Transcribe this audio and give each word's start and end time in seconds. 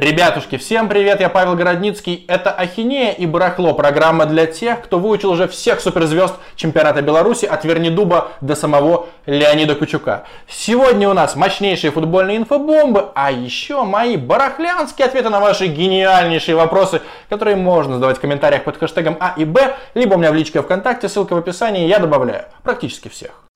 Ребятушки, 0.00 0.56
всем 0.56 0.88
привет, 0.88 1.20
я 1.20 1.28
Павел 1.28 1.56
Городницкий. 1.56 2.24
Это 2.26 2.50
Ахинея 2.50 3.12
и 3.12 3.26
Барахло, 3.26 3.74
программа 3.74 4.24
для 4.24 4.46
тех, 4.46 4.80
кто 4.80 4.98
выучил 4.98 5.30
уже 5.30 5.46
всех 5.46 5.78
суперзвезд 5.82 6.36
чемпионата 6.56 7.02
Беларуси 7.02 7.44
от 7.44 7.66
Вернидуба 7.66 8.28
до 8.40 8.54
самого 8.54 9.08
Леонида 9.26 9.74
Кучука. 9.74 10.24
Сегодня 10.48 11.06
у 11.06 11.12
нас 11.12 11.36
мощнейшие 11.36 11.90
футбольные 11.90 12.38
инфобомбы, 12.38 13.10
а 13.14 13.30
еще 13.30 13.82
мои 13.82 14.16
барахлянские 14.16 15.06
ответы 15.06 15.28
на 15.28 15.38
ваши 15.38 15.66
гениальнейшие 15.66 16.56
вопросы, 16.56 17.02
которые 17.28 17.56
можно 17.56 17.96
задавать 17.96 18.16
в 18.16 18.20
комментариях 18.22 18.64
под 18.64 18.78
хэштегом 18.78 19.18
А 19.20 19.34
и 19.36 19.44
Б, 19.44 19.76
либо 19.92 20.14
у 20.14 20.16
меня 20.16 20.32
в 20.32 20.34
личке 20.34 20.62
ВКонтакте, 20.62 21.10
ссылка 21.10 21.34
в 21.34 21.36
описании, 21.36 21.86
я 21.86 21.98
добавляю 21.98 22.46
практически 22.62 23.08
всех. 23.08 23.49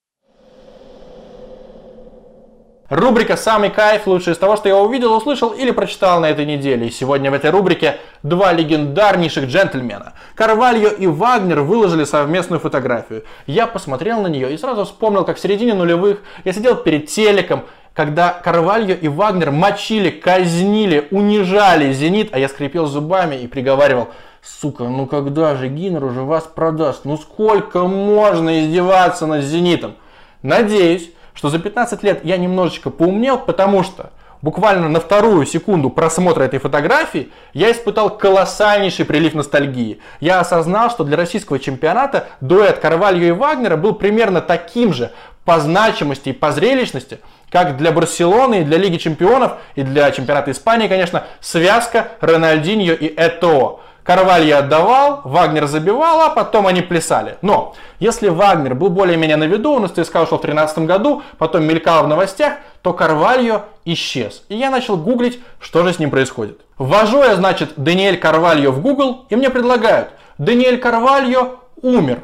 Рубрика 2.91 3.39
«Самый 3.39 3.71
кайф» 3.71 4.07
лучше 4.07 4.33
из 4.33 4.39
того, 4.39 4.57
что 4.57 4.69
я 4.69 4.77
увидел, 4.77 5.15
услышал 5.15 5.51
или 5.51 5.71
прочитал 5.71 6.21
на 6.21 6.27
этой 6.27 6.45
неделе. 6.45 6.89
И 6.89 6.91
сегодня 6.91 7.31
в 7.31 7.35
этой 7.35 7.49
рубрике 7.49 7.97
два 8.23 8.53
легендарнейших 8.53 9.47
джентльмена. 9.47 10.13
Карвальо 10.35 10.91
и 10.91 11.07
Вагнер 11.07 11.63
выложили 11.63 12.05
совместную 12.05 12.61
фотографию. 12.61 13.25
Я 13.47 13.67
посмотрел 13.67 14.21
на 14.21 14.27
нее 14.27 14.53
и 14.53 14.59
сразу 14.59 14.85
вспомнил, 14.85 15.25
как 15.25 15.39
в 15.39 15.41
середине 15.41 15.73
нулевых 15.73 16.19
я 16.45 16.53
сидел 16.53 16.77
перед 16.77 17.07
телеком, 17.07 17.65
когда 17.95 18.31
Карвальо 18.31 18.95
и 18.95 19.09
Вагнер 19.09 19.51
мочили, 19.51 20.11
казнили, 20.11 21.09
унижали 21.11 21.91
«Зенит», 21.93 22.31
а 22.33 22.39
я 22.39 22.49
скрипел 22.49 22.85
зубами 22.85 23.37
и 23.37 23.47
приговаривал 23.47 24.09
Сука, 24.43 24.85
ну 24.85 25.07
когда 25.07 25.57
же 25.57 25.69
Гиннер 25.69 26.05
уже 26.05 26.21
вас 26.21 26.45
продаст? 26.45 27.07
Ну 27.07 27.17
сколько 27.17 27.85
можно 27.85 28.61
издеваться 28.61 29.27
над 29.27 29.43
«Зенитом»? 29.43 29.95
Надеюсь, 30.43 31.11
что 31.35 31.51
за 31.51 31.59
15 31.59 32.03
лет 32.03 32.25
я 32.25 32.37
немножечко 32.37 32.91
поумнел, 32.91 33.39
потому 33.39 33.83
что 33.83 34.11
буквально 34.41 34.89
на 34.89 35.01
вторую 35.01 35.47
секунду 35.47 35.91
просмотра 35.91 36.45
этой 36.45 36.59
фотографии 36.59 37.31
я 37.53 37.73
испытал 37.73 38.17
колоссальнейший 38.17 39.05
прилив 39.05 39.35
ностальгии. 39.35 40.01
Я 40.21 40.41
осознал, 40.41 40.91
что 40.91 41.05
для 41.05 41.17
российского 41.17 41.59
чемпионата 41.59 42.29
дуэт 42.41 42.79
Карвальо 42.79 43.25
и 43.25 43.31
Вагнера 43.31 43.77
был 43.77 43.95
примерно 43.95 44.41
таким 44.41 44.93
же 44.93 45.11
по 45.45 45.61
значимости 45.61 46.31
и 46.31 46.33
по 46.33 46.53
зрелищности, 46.53 47.21
как 47.51 47.77
для 47.77 47.93
Барселоны 47.93 48.61
и 48.61 48.65
для 48.65 48.79
Лиги 48.79 48.97
Чемпионов 48.97 49.53
и 49.75 49.83
для 49.83 50.11
чемпионата 50.11 50.51
Испании, 50.51 50.89
конечно, 50.89 51.25
связка 51.41 52.09
Рональдиньо 52.21 52.95
и 52.95 53.07
Этоо. 53.15 53.81
Карвалья 54.05 54.59
отдавал, 54.59 55.23
Вагнер 55.25 55.67
забивал, 55.67 56.21
а 56.21 56.29
потом 56.29 56.67
они 56.67 56.83
плясали. 56.83 57.39
Но 57.41 57.75
если 57.99 58.29
Вагнер 58.29 58.75
был 58.75 58.91
более-менее 58.91 59.39
на 59.39 59.45
виду, 59.45 59.73
он 59.73 59.87
из 59.87 59.93
ЦСКА 59.93 60.27
в 60.27 60.29
2013 60.29 60.79
году, 60.81 61.23
потом 61.39 61.65
мелькал 61.65 62.05
в 62.05 62.09
новостях, 62.09 62.59
то 62.83 62.93
Карвальо 62.93 63.63
исчез. 63.87 64.45
И 64.51 64.57
я 64.57 64.71
начал 64.71 64.99
гуглить, 64.99 65.41
что 65.59 65.83
же 65.85 65.95
с 65.95 65.99
ним 65.99 66.11
происходит. 66.11 66.61
Ввожу 66.77 67.23
я, 67.23 67.35
значит, 67.35 67.73
Даниэль 67.77 68.19
Карвальо 68.19 68.73
в 68.73 68.83
Google, 68.83 69.25
и 69.31 69.37
мне 69.37 69.49
предлагают, 69.49 70.11
Даниэль 70.37 70.79
Карвальо 70.79 71.61
умер. 71.81 72.21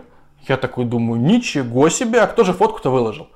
Я 0.46 0.58
такой 0.58 0.84
думаю, 0.84 1.18
ничего 1.18 1.88
себе, 1.88 2.20
а 2.20 2.26
кто 2.26 2.44
же 2.44 2.52
фотку-то 2.52 2.90
выложил? 2.90 3.28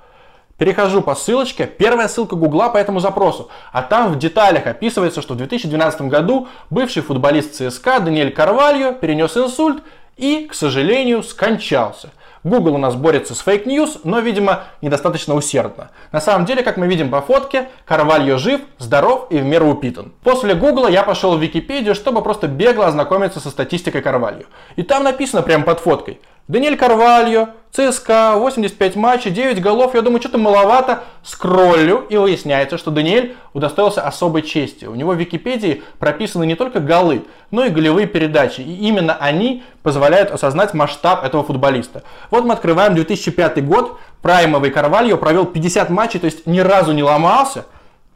Перехожу 0.57 1.01
по 1.01 1.15
ссылочке, 1.15 1.67
первая 1.67 2.07
ссылка 2.07 2.37
Гугла 2.37 2.69
по 2.69 2.77
этому 2.77 3.01
запросу, 3.01 3.49
а 3.73 3.81
там 3.81 4.13
в 4.13 4.17
деталях 4.17 4.67
описывается, 4.67 5.21
что 5.21 5.33
в 5.33 5.37
2012 5.37 6.03
году 6.03 6.47
бывший 6.69 7.03
футболист 7.03 7.55
ЦСКА 7.55 7.99
Даниэль 7.99 8.31
Карвальо 8.31 8.93
перенес 8.93 9.35
инсульт 9.35 9.83
и, 10.15 10.47
к 10.49 10.53
сожалению, 10.53 11.23
скончался. 11.23 12.11
Google 12.45 12.75
у 12.75 12.77
нас 12.77 12.95
борется 12.95 13.35
с 13.35 13.41
fake 13.41 13.68
news, 13.68 14.01
но, 14.05 14.19
видимо, 14.19 14.63
недостаточно 14.81 15.33
усердно. 15.33 15.89
На 16.13 16.21
самом 16.21 16.45
деле, 16.45 16.63
как 16.63 16.77
мы 16.77 16.87
видим 16.87 17.09
по 17.09 17.19
фотке, 17.21 17.67
Карвальо 17.83 18.37
жив, 18.37 18.61
здоров 18.77 19.27
и 19.31 19.39
в 19.39 19.43
меру 19.43 19.67
упитан. 19.67 20.13
После 20.23 20.53
Google 20.53 20.87
я 20.87 21.03
пошел 21.03 21.35
в 21.35 21.41
Википедию, 21.41 21.95
чтобы 21.95 22.21
просто 22.21 22.47
бегло 22.47 22.85
ознакомиться 22.85 23.41
со 23.41 23.49
статистикой 23.49 24.01
Карвальо. 24.01 24.43
И 24.77 24.83
там 24.83 25.03
написано 25.03 25.41
прямо 25.41 25.65
под 25.65 25.81
фоткой– 25.81 26.21
Даниэль 26.47 26.77
Карвальо, 26.77 27.49
ЦСКА, 27.71 28.35
85 28.37 28.95
матчей, 28.95 29.31
9 29.31 29.59
голов. 29.61 29.95
Я 29.95 30.03
думаю, 30.03 30.21
что-то 30.21 30.37
маловато. 30.37 31.03
Скроллю, 31.23 32.05
и 32.07 32.17
выясняется, 32.17 32.77
что 32.77 32.91
Даниэль 32.91 33.35
удостоился 33.53 34.03
особой 34.03 34.43
чести. 34.43 34.85
У 34.85 34.93
него 34.93 35.13
в 35.13 35.17
Википедии 35.17 35.81
прописаны 35.97 36.45
не 36.45 36.53
только 36.53 36.79
голы, 36.79 37.23
но 37.49 37.65
и 37.65 37.69
голевые 37.69 38.05
передачи. 38.05 38.61
И 38.61 38.87
именно 38.87 39.15
они 39.15 39.63
позволяют 39.81 40.29
осознать 40.29 40.75
масштаб 40.75 41.23
этого 41.23 41.43
футболиста. 41.43 42.03
Вот 42.29 42.45
мы 42.45 42.53
открываем 42.53 42.93
2005 42.93 43.65
год. 43.65 43.99
Праймовый 44.21 44.69
Карвальо 44.69 45.17
провел 45.17 45.45
50 45.45 45.89
матчей, 45.89 46.19
то 46.19 46.25
есть 46.25 46.45
ни 46.45 46.59
разу 46.59 46.91
не 46.91 47.01
ломался. 47.01 47.65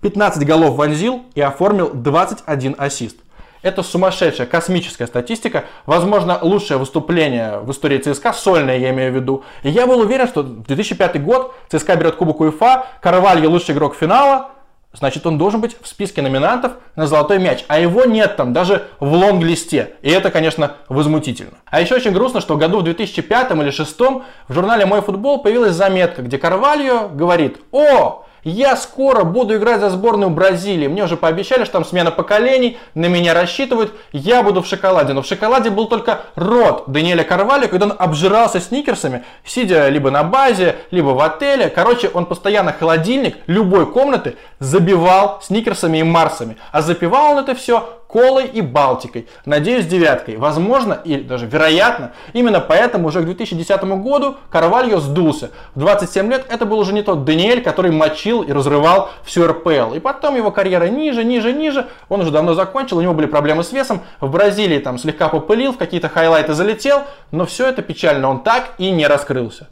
15 0.01 0.45
голов 0.45 0.75
вонзил 0.75 1.23
и 1.33 1.41
оформил 1.41 1.89
21 1.93 2.75
ассист. 2.77 3.17
Это 3.61 3.83
сумасшедшая, 3.83 4.47
космическая 4.47 5.05
статистика. 5.05 5.65
Возможно, 5.85 6.39
лучшее 6.41 6.77
выступление 6.77 7.59
в 7.59 7.71
истории 7.71 7.97
ЦСКА, 7.97 8.31
сольное 8.31 8.77
я 8.77 8.91
имею 8.91 9.11
в 9.11 9.15
виду. 9.15 9.43
И 9.63 9.69
я 9.69 9.85
был 9.85 9.99
уверен, 9.99 10.27
что 10.27 10.43
2005 10.43 11.21
год 11.21 11.53
ЦСКА 11.69 11.95
берет 11.95 12.15
Кубок 12.15 12.39
УЕФА, 12.39 12.85
Карвальо 13.01 13.49
лучший 13.49 13.75
игрок 13.75 13.95
финала, 13.95 14.51
значит 14.93 15.25
он 15.25 15.37
должен 15.37 15.59
быть 15.59 15.75
в 15.81 15.87
списке 15.87 16.21
номинантов 16.21 16.73
на 16.95 17.05
золотой 17.05 17.37
мяч. 17.37 17.65
А 17.67 17.79
его 17.79 18.05
нет 18.05 18.37
там 18.37 18.53
даже 18.53 18.87
в 19.01 19.13
лонг-листе. 19.13 19.95
И 20.01 20.09
это, 20.09 20.31
конечно, 20.31 20.77
возмутительно. 20.87 21.57
А 21.65 21.81
еще 21.81 21.95
очень 21.95 22.11
грустно, 22.11 22.39
что 22.39 22.55
году 22.55 22.79
в 22.79 22.83
2005 22.83 23.51
или 23.51 23.61
2006 23.63 23.99
в 23.99 24.23
журнале 24.53 24.85
«Мой 24.85 25.01
футбол» 25.01 25.41
появилась 25.41 25.73
заметка, 25.73 26.21
где 26.21 26.37
Карвальо 26.37 27.09
говорит 27.09 27.59
«О, 27.71 28.25
я 28.43 28.75
скоро 28.75 29.23
буду 29.23 29.55
играть 29.55 29.79
за 29.79 29.89
сборную 29.89 30.29
Бразилии. 30.29 30.87
Мне 30.87 31.03
уже 31.03 31.17
пообещали, 31.17 31.63
что 31.63 31.73
там 31.73 31.85
смена 31.85 32.11
поколений, 32.11 32.77
на 32.93 33.07
меня 33.07 33.33
рассчитывают. 33.33 33.93
Я 34.11 34.43
буду 34.43 34.61
в 34.61 34.67
шоколаде. 34.67 35.13
Но 35.13 35.21
в 35.21 35.25
шоколаде 35.25 35.69
был 35.69 35.87
только 35.87 36.21
рот 36.35 36.85
Даниэля 36.87 37.23
Карвалью, 37.23 37.69
когда 37.69 37.87
он 37.87 37.95
обжирался 37.97 38.59
сникерсами, 38.59 39.23
сидя 39.43 39.89
либо 39.89 40.11
на 40.11 40.23
базе, 40.23 40.77
либо 40.91 41.09
в 41.09 41.21
отеле. 41.21 41.69
Короче, 41.69 42.09
он 42.13 42.25
постоянно 42.25 42.73
холодильник 42.73 43.37
любой 43.47 43.85
комнаты 43.85 44.35
забивал 44.59 45.39
сникерсами 45.41 45.99
и 45.99 46.03
марсами. 46.03 46.57
А 46.71 46.81
запивал 46.81 47.33
он 47.33 47.39
это 47.39 47.55
все 47.55 47.98
колой 48.09 48.47
и 48.47 48.61
Балтикой. 48.61 49.27
Надеюсь, 49.45 49.85
девяткой. 49.85 50.37
Возможно, 50.37 50.99
и 51.05 51.17
даже 51.17 51.45
вероятно, 51.45 52.13
именно 52.33 52.59
поэтому 52.59 53.09
уже 53.09 53.21
к 53.21 53.25
2010 53.25 53.83
году 53.83 54.37
Карвальо 54.49 54.99
сдулся. 54.99 55.51
В 55.75 55.79
27 55.79 56.29
лет 56.29 56.45
это 56.49 56.65
был 56.65 56.79
уже 56.79 56.91
не 56.91 57.03
тот 57.03 57.23
Даниэль, 57.23 57.61
который 57.61 57.91
мочил 57.91 58.41
и 58.41 58.51
разрывал 58.51 59.11
всю 59.23 59.45
РПЛ. 59.45 59.93
И 59.93 59.99
потом 59.99 60.35
его 60.35 60.49
карьера 60.49 60.85
ниже, 60.85 61.23
ниже, 61.23 61.53
ниже. 61.53 61.85
Он 62.09 62.21
уже 62.21 62.31
давно 62.31 62.55
закончил, 62.55 62.97
у 62.97 63.01
него 63.01 63.13
были 63.13 63.27
проблемы 63.27 63.63
с 63.63 63.71
весом. 63.71 64.01
В 64.19 64.31
Бразилии 64.31 64.79
там 64.79 64.97
слегка 64.97 65.29
попылил, 65.29 65.73
в 65.73 65.77
какие-то 65.77 66.09
хайлайты 66.09 66.53
залетел. 66.53 67.03
Но 67.29 67.45
все 67.45 67.67
это 67.67 67.83
печально, 67.83 68.27
он 68.27 68.41
так 68.41 68.71
и 68.79 68.89
не 68.89 69.05
раскрылся. 69.05 69.67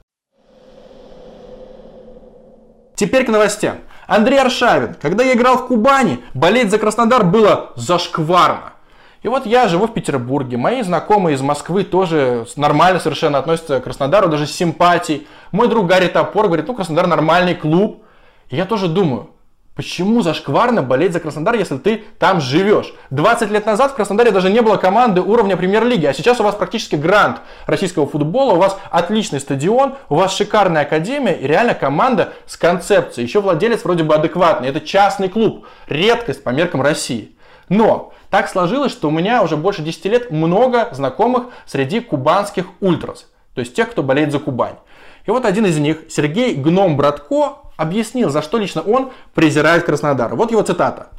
Теперь 2.95 3.25
к 3.25 3.29
новостям. 3.29 3.77
Андрей 4.07 4.39
Аршавин. 4.39 4.95
Когда 5.01 5.23
я 5.23 5.33
играл 5.33 5.57
в 5.57 5.67
Кубани, 5.67 6.23
болеть 6.33 6.71
за 6.71 6.79
Краснодар 6.79 7.23
было 7.23 7.71
зашкварно. 7.75 8.73
И 9.21 9.27
вот 9.27 9.45
я 9.45 9.67
живу 9.67 9.87
в 9.87 9.93
Петербурге, 9.93 10.57
мои 10.57 10.81
знакомые 10.81 11.35
из 11.35 11.41
Москвы 11.41 11.83
тоже 11.83 12.45
нормально 12.55 12.99
совершенно 12.99 13.39
относятся 13.39 13.79
к 13.79 13.83
Краснодару, 13.83 14.29
даже 14.29 14.47
с 14.47 14.51
симпатией. 14.51 15.27
Мой 15.51 15.67
друг 15.67 15.87
Гарри 15.87 16.07
Топор 16.07 16.45
говорит, 16.45 16.67
ну 16.67 16.73
Краснодар 16.73 17.07
нормальный 17.07 17.55
клуб. 17.55 18.03
И 18.49 18.55
я 18.55 18.65
тоже 18.65 18.87
думаю, 18.87 19.29
Почему 19.77 20.23
зашкварно 20.23 20.81
болеть 20.81 21.13
за 21.13 21.19
Краснодар, 21.19 21.53
если 21.53 21.77
ты 21.77 22.03
там 22.17 22.41
живешь? 22.41 22.95
20 23.11 23.51
лет 23.51 23.67
назад 23.67 23.91
в 23.91 23.93
Краснодаре 23.93 24.31
даже 24.31 24.49
не 24.49 24.63
было 24.63 24.77
команды 24.77 25.21
уровня 25.21 25.55
премьер-лиги, 25.55 26.07
а 26.07 26.13
сейчас 26.13 26.39
у 26.39 26.43
вас 26.43 26.55
практически 26.55 26.95
грант 26.95 27.41
российского 27.67 28.07
футбола, 28.07 28.53
у 28.53 28.57
вас 28.57 28.75
отличный 28.89 29.39
стадион, 29.39 29.93
у 30.09 30.15
вас 30.15 30.35
шикарная 30.35 30.81
академия 30.81 31.33
и 31.33 31.45
реально 31.45 31.75
команда 31.75 32.33
с 32.47 32.57
концепцией. 32.57 33.27
Еще 33.27 33.39
владелец 33.39 33.83
вроде 33.83 34.03
бы 34.03 34.15
адекватный. 34.15 34.69
Это 34.69 34.81
частный 34.81 35.29
клуб, 35.29 35.67
редкость 35.87 36.43
по 36.43 36.49
меркам 36.49 36.81
России. 36.81 37.35
Но 37.69 38.13
так 38.31 38.49
сложилось, 38.49 38.91
что 38.91 39.09
у 39.09 39.11
меня 39.11 39.43
уже 39.43 39.57
больше 39.57 39.83
10 39.83 40.05
лет 40.05 40.31
много 40.31 40.89
знакомых 40.91 41.49
среди 41.67 41.99
кубанских 41.99 42.65
ультрас, 42.79 43.27
то 43.53 43.61
есть 43.61 43.75
тех, 43.75 43.91
кто 43.91 44.01
болеет 44.01 44.31
за 44.31 44.39
Кубань. 44.39 44.77
И 45.27 45.31
вот 45.31 45.45
один 45.45 45.65
из 45.65 45.77
них, 45.77 46.05
Сергей 46.09 46.55
Гном 46.55 46.97
Братко, 46.97 47.59
объяснил, 47.75 48.29
за 48.29 48.41
что 48.41 48.57
лично 48.57 48.81
он 48.81 49.11
презирает 49.35 49.83
Краснодар. 49.83 50.33
Вот 50.35 50.51
его 50.51 50.61
цитата. 50.63 51.09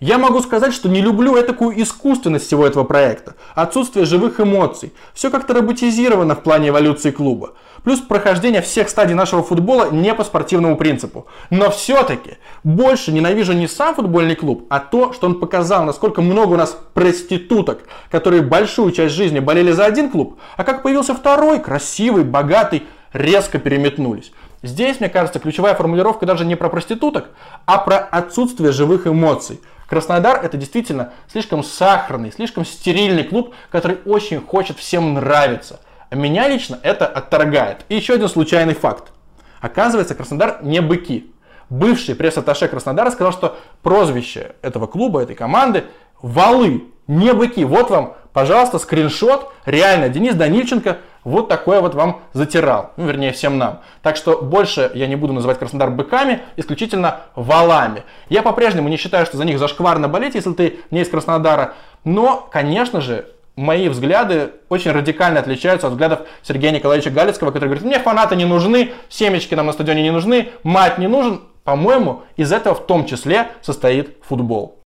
Я 0.00 0.16
могу 0.16 0.40
сказать, 0.40 0.72
что 0.72 0.88
не 0.88 1.00
люблю 1.00 1.42
такую 1.42 1.82
искусственность 1.82 2.46
всего 2.46 2.64
этого 2.64 2.84
проекта, 2.84 3.34
отсутствие 3.56 4.04
живых 4.04 4.38
эмоций. 4.38 4.92
Все 5.12 5.28
как-то 5.28 5.54
роботизировано 5.54 6.36
в 6.36 6.42
плане 6.44 6.68
эволюции 6.68 7.10
клуба. 7.10 7.54
Плюс 7.82 7.98
прохождение 7.98 8.62
всех 8.62 8.88
стадий 8.90 9.14
нашего 9.14 9.42
футбола 9.42 9.90
не 9.90 10.14
по 10.14 10.22
спортивному 10.22 10.76
принципу. 10.76 11.26
Но 11.50 11.68
все-таки 11.70 12.36
больше 12.62 13.10
ненавижу 13.10 13.54
не 13.54 13.66
сам 13.66 13.96
футбольный 13.96 14.36
клуб, 14.36 14.66
а 14.70 14.78
то, 14.78 15.12
что 15.12 15.26
он 15.26 15.40
показал, 15.40 15.84
насколько 15.84 16.22
много 16.22 16.52
у 16.52 16.56
нас 16.56 16.78
проституток, 16.94 17.80
которые 18.08 18.42
большую 18.42 18.92
часть 18.92 19.16
жизни 19.16 19.40
болели 19.40 19.72
за 19.72 19.84
один 19.84 20.10
клуб, 20.10 20.38
а 20.56 20.62
как 20.62 20.84
появился 20.84 21.12
второй, 21.12 21.58
красивый, 21.58 22.22
богатый, 22.22 22.84
резко 23.12 23.58
переметнулись. 23.58 24.32
Здесь, 24.62 25.00
мне 25.00 25.08
кажется, 25.08 25.38
ключевая 25.38 25.74
формулировка 25.74 26.26
даже 26.26 26.44
не 26.44 26.56
про 26.56 26.68
проституток, 26.68 27.30
а 27.66 27.78
про 27.78 27.98
отсутствие 27.98 28.72
живых 28.72 29.06
эмоций. 29.06 29.60
Краснодар 29.88 30.44
это 30.44 30.56
действительно 30.56 31.12
слишком 31.30 31.62
сахарный, 31.62 32.32
слишком 32.32 32.64
стерильный 32.64 33.24
клуб, 33.24 33.54
который 33.70 33.98
очень 34.04 34.40
хочет 34.40 34.78
всем 34.78 35.14
нравиться. 35.14 35.80
А 36.10 36.16
меня 36.16 36.48
лично 36.48 36.78
это 36.82 37.06
отторгает. 37.06 37.84
И 37.88 37.96
еще 37.96 38.14
один 38.14 38.28
случайный 38.28 38.74
факт. 38.74 39.12
Оказывается, 39.60 40.14
Краснодар 40.14 40.58
не 40.62 40.80
быки. 40.80 41.32
Бывший 41.70 42.14
пресс-атташе 42.14 42.68
Краснодара 42.68 43.10
сказал, 43.10 43.32
что 43.32 43.58
прозвище 43.82 44.54
этого 44.62 44.86
клуба, 44.86 45.22
этой 45.22 45.36
команды– 45.36 45.84
валы, 46.22 46.84
не 47.06 47.32
быки. 47.32 47.64
Вот 47.64 47.90
вам, 47.90 48.14
пожалуйста, 48.32 48.78
скриншот. 48.78 49.52
Реально, 49.66 50.08
Денис 50.08 50.34
Данильченко 50.34 50.98
вот 51.24 51.48
такое 51.48 51.80
вот 51.80 51.94
вам 51.94 52.22
затирал. 52.32 52.92
Ну, 52.96 53.06
вернее, 53.06 53.32
всем 53.32 53.58
нам. 53.58 53.80
Так 54.02 54.16
что 54.16 54.40
больше 54.42 54.90
я 54.94 55.06
не 55.06 55.16
буду 55.16 55.32
называть 55.32 55.58
Краснодар 55.58 55.90
быками, 55.90 56.40
исключительно 56.56 57.20
валами. 57.34 58.04
Я 58.28 58.42
по-прежнему 58.42 58.88
не 58.88 58.96
считаю, 58.96 59.26
что 59.26 59.36
за 59.36 59.44
них 59.44 59.58
зашкварно 59.58 60.08
болеть, 60.08 60.34
если 60.34 60.52
ты 60.52 60.80
не 60.90 61.02
из 61.02 61.08
Краснодара. 61.08 61.74
Но, 62.04 62.48
конечно 62.50 63.00
же, 63.00 63.26
мои 63.56 63.88
взгляды 63.88 64.52
очень 64.68 64.92
радикально 64.92 65.40
отличаются 65.40 65.88
от 65.88 65.94
взглядов 65.94 66.20
Сергея 66.42 66.70
Николаевича 66.70 67.10
Галицкого, 67.10 67.50
который 67.50 67.66
говорит, 67.66 67.84
мне 67.84 67.98
фанаты 67.98 68.36
не 68.36 68.44
нужны, 68.44 68.92
семечки 69.08 69.54
нам 69.54 69.66
на 69.66 69.72
стадионе 69.72 70.02
не 70.02 70.12
нужны, 70.12 70.50
мать 70.62 70.98
не 70.98 71.08
нужен. 71.08 71.42
По-моему, 71.64 72.22
из 72.36 72.50
этого 72.50 72.74
в 72.74 72.86
том 72.86 73.04
числе 73.04 73.48
состоит 73.60 74.16
футбол. 74.22 74.78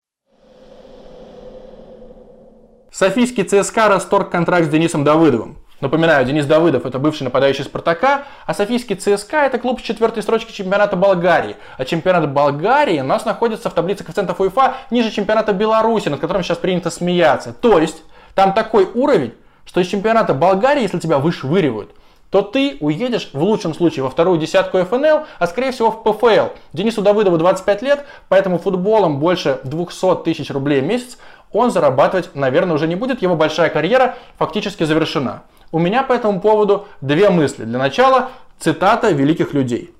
Софийский 2.92 3.44
ЦСКА 3.44 3.88
расторг 3.88 4.31
контракт 4.31 4.66
с 4.66 4.69
Денисом 4.69 5.04
Давыдовым. 5.04 5.57
Напоминаю, 5.81 6.24
Денис 6.25 6.45
Давыдов 6.45 6.86
это 6.86 7.00
бывший 7.00 7.24
нападающий 7.24 7.63
Спартака, 7.63 8.25
а 8.45 8.54
Софийский 8.54 8.95
ЦСКА 8.95 9.38
это 9.45 9.57
клуб 9.57 9.80
с 9.80 9.83
четвертой 9.83 10.22
строчки 10.22 10.51
чемпионата 10.51 10.95
Болгарии. 10.95 11.56
А 11.78 11.86
чемпионат 11.86 12.31
Болгарии 12.31 13.00
у 13.00 13.04
нас 13.04 13.25
находится 13.25 13.72
в 13.72 13.74
таблице 13.74 14.04
коэффициентов 14.04 14.39
УЕФА 14.39 14.75
ниже 14.92 15.10
чемпионата 15.10 15.54
Беларуси, 15.54 16.10
над 16.10 16.19
которым 16.19 16.44
сейчас 16.44 16.60
принято 16.60 16.92
смеяться. 16.92 17.51
То 17.51 17.80
есть, 17.80 18.04
там 18.36 18.54
такой 18.54 18.88
уровень, 18.94 19.33
что 19.66 19.81
из 19.81 19.88
чемпионата 19.88 20.36
Болгарии, 20.36 20.83
если 20.83 21.00
тебя 21.00 21.18
вышвыривают, 21.18 21.92
то 22.30 22.44
ты 22.44 22.78
уедешь 22.80 23.31
в 23.33 23.42
лучшем 23.42 23.74
случае 23.74 24.04
во 24.04 24.12
вторую 24.12 24.39
десятку 24.39 24.78
ФНЛ, 24.78 25.25
а 25.39 25.48
скорее 25.48 25.72
всего 25.72 25.92
в 25.92 26.04
ПФЛ. 26.04 26.54
Денису 26.74 27.01
Давыдову 27.01 27.38
25 27.39 27.81
лет, 27.81 28.06
поэтому 28.30 28.60
футболом 28.60 29.19
больше 29.19 29.60
200 29.63 30.24
тысяч 30.24 30.51
рублей 30.51 30.81
в 30.81 30.86
месяц 30.86 31.18
он 31.51 31.72
зарабатывать, 31.72 32.33
наверное, 32.36 32.75
уже 32.75 32.88
не 32.88 32.95
будет. 32.95 33.22
Его 33.22 33.36
большая 33.36 33.69
карьера 33.69 34.16
фактически 34.38 34.83
завершена. 34.83 35.42
У 35.71 35.79
меня 35.79 36.03
по 36.03 36.13
этому 36.13 36.41
поводу 36.41 36.88
две 37.01 37.29
мысли. 37.29 37.63
Для 37.63 37.79
начала 37.79 38.31
цитата 38.59 39.12
великих 39.12 39.53
людей. 39.53 39.91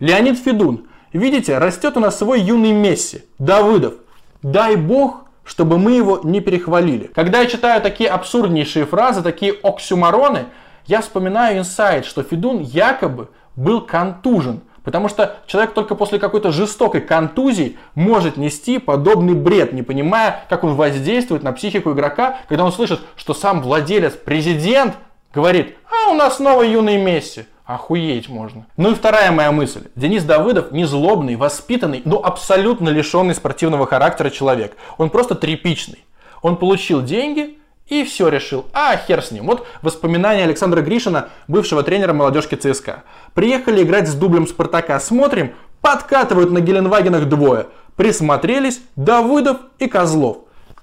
Леонид 0.00 0.38
Федун. 0.38 0.88
Видите, 1.12 1.58
растет 1.58 1.96
у 1.96 2.00
нас 2.00 2.18
свой 2.18 2.40
юный 2.40 2.72
Месси, 2.72 3.24
Давыдов. 3.38 3.94
Дай 4.42 4.76
бог, 4.76 5.24
чтобы 5.44 5.78
мы 5.78 5.92
его 5.92 6.20
не 6.22 6.40
перехвалили. 6.40 7.10
Когда 7.14 7.40
я 7.40 7.46
читаю 7.46 7.80
такие 7.80 8.10
абсурднейшие 8.10 8.86
фразы, 8.86 9.22
такие 9.22 9.52
оксюмароны, 9.52 10.46
я 10.86 11.00
вспоминаю 11.00 11.58
инсайт, 11.58 12.04
что 12.04 12.22
Федун 12.22 12.60
якобы 12.60 13.28
был 13.56 13.80
контужен. 13.80 14.60
Потому 14.88 15.10
что 15.10 15.36
человек 15.46 15.74
только 15.74 15.94
после 15.94 16.18
какой-то 16.18 16.50
жестокой 16.50 17.02
контузии 17.02 17.76
может 17.94 18.38
нести 18.38 18.78
подобный 18.78 19.34
бред, 19.34 19.74
не 19.74 19.82
понимая, 19.82 20.46
как 20.48 20.64
он 20.64 20.76
воздействует 20.76 21.42
на 21.42 21.52
психику 21.52 21.92
игрока, 21.92 22.38
когда 22.48 22.64
он 22.64 22.72
слышит, 22.72 22.98
что 23.14 23.34
сам 23.34 23.60
владелец, 23.60 24.14
президент 24.14 24.94
говорит, 25.34 25.76
а 25.90 26.10
у 26.10 26.14
нас 26.14 26.38
новый 26.38 26.70
юный 26.70 26.96
Месси. 26.96 27.44
Охуеть 27.66 28.30
можно. 28.30 28.64
Ну 28.78 28.92
и 28.92 28.94
вторая 28.94 29.30
моя 29.30 29.52
мысль. 29.52 29.88
Денис 29.94 30.24
Давыдов 30.24 30.72
не 30.72 30.86
злобный, 30.86 31.36
воспитанный, 31.36 32.00
но 32.06 32.24
абсолютно 32.24 32.88
лишенный 32.88 33.34
спортивного 33.34 33.86
характера 33.86 34.30
человек. 34.30 34.74
Он 34.96 35.10
просто 35.10 35.34
трепичный. 35.34 36.02
Он 36.40 36.56
получил 36.56 37.02
деньги, 37.02 37.57
и 37.88 38.04
все 38.04 38.28
решил. 38.28 38.66
А, 38.72 38.96
хер 38.96 39.22
с 39.22 39.30
ним. 39.30 39.46
Вот 39.46 39.66
воспоминания 39.82 40.44
Александра 40.44 40.80
Гришина, 40.80 41.28
бывшего 41.48 41.82
тренера 41.82 42.12
молодежки 42.12 42.54
ЦСКА. 42.54 43.02
Приехали 43.34 43.82
играть 43.82 44.08
с 44.08 44.14
дублем 44.14 44.46
Спартака. 44.46 44.98
Смотрим, 45.00 45.54
подкатывают 45.80 46.50
на 46.50 46.60
Геленвагенах 46.60 47.28
двое. 47.28 47.66
Присмотрелись 47.96 48.80
Давыдов 48.96 49.58
и 49.78 49.88
Козлов. 49.88 50.38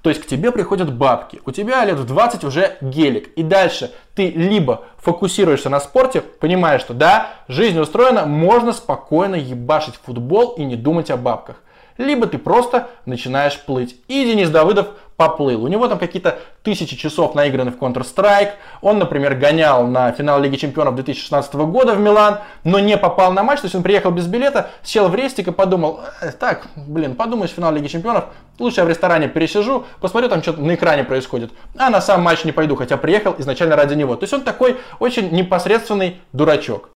То 0.06 0.10
есть 0.10 0.22
к 0.22 0.28
тебе 0.28 0.52
приходят 0.52 0.94
бабки, 0.94 1.42
у 1.46 1.52
тебя 1.52 1.84
лет 1.84 1.98
в 1.98 2.06
20 2.06 2.44
уже 2.44 2.78
гелик. 2.80 3.30
И 3.30 3.42
дальше 3.42 3.92
ты 4.14 4.30
либо 4.30 4.84
фокусируешься 4.98 5.70
на 5.72 5.80
спорте, 5.80 6.22
понимаешь, 6.22 6.82
что 6.82 6.94
да, 6.94 7.30
жизнь 7.48 7.80
устроена, 7.80 8.28
можно 8.28 8.72
спокойно 8.72 9.34
ебашить 9.34 9.96
футбол 10.06 10.52
и 10.58 10.64
не 10.64 10.76
думать 10.76 11.10
о 11.10 11.18
бабках. 11.18 11.56
Либо 11.98 12.28
ты 12.28 12.38
просто 12.38 12.90
начинаешь 13.06 13.60
плыть. 13.60 13.96
И 14.08 14.26
Денис 14.26 14.50
Давыдов 14.50 14.88
поплыл. 15.18 15.64
У 15.64 15.68
него 15.68 15.88
там 15.88 15.98
какие-то 15.98 16.40
тысячи 16.64 16.96
часов 16.96 17.36
наиграны 17.36 17.72
в 17.72 17.78
Counter-Strike. 17.78 18.52
Он, 18.82 19.00
например, 19.00 19.36
гонял 19.36 19.88
на 19.88 20.12
финал 20.12 20.42
Лиги 20.42 20.58
Чемпионов 20.58 20.96
2016 20.96 21.54
года 21.56 21.94
в 21.94 22.00
Милан, 22.00 22.40
но 22.64 22.80
не 22.80 22.98
попал 22.98 23.32
на 23.32 23.44
матч. 23.44 23.62
То 23.62 23.66
есть 23.66 23.76
он 23.76 23.84
приехал 23.84 24.12
без 24.12 24.28
билета, 24.28 24.70
сел 24.84 25.08
в 25.08 25.16
рестик 25.16 25.48
и 25.48 25.52
подумал, 25.52 26.02
э, 26.22 26.32
так, 26.32 26.68
блин, 26.76 27.16
подумаешь, 27.16 27.52
финал 27.52 27.74
Лиги 27.74 27.88
Чемпионов, 27.88 28.26
лучше 28.60 28.82
я 28.82 28.86
в 28.86 28.90
ресторане 28.90 29.28
пересижу, 29.28 29.86
посмотрю, 30.02 30.30
там 30.30 30.42
что-то 30.42 30.62
на 30.62 30.76
экране 30.76 31.04
происходит. 31.04 31.52
А 31.78 31.90
на 31.90 32.02
сам 32.02 32.22
матч 32.22 32.44
не 32.44 32.52
пойду, 32.52 32.76
хотя 32.76 32.98
приехал 32.98 33.36
изначально 33.38 33.76
ради 33.76 33.94
него. 33.94 34.16
То 34.16 34.24
есть 34.24 34.34
он 34.34 34.42
такой 34.42 34.78
очень 35.00 35.32
непосредственный 35.32 36.20
дурачок. 36.34 36.95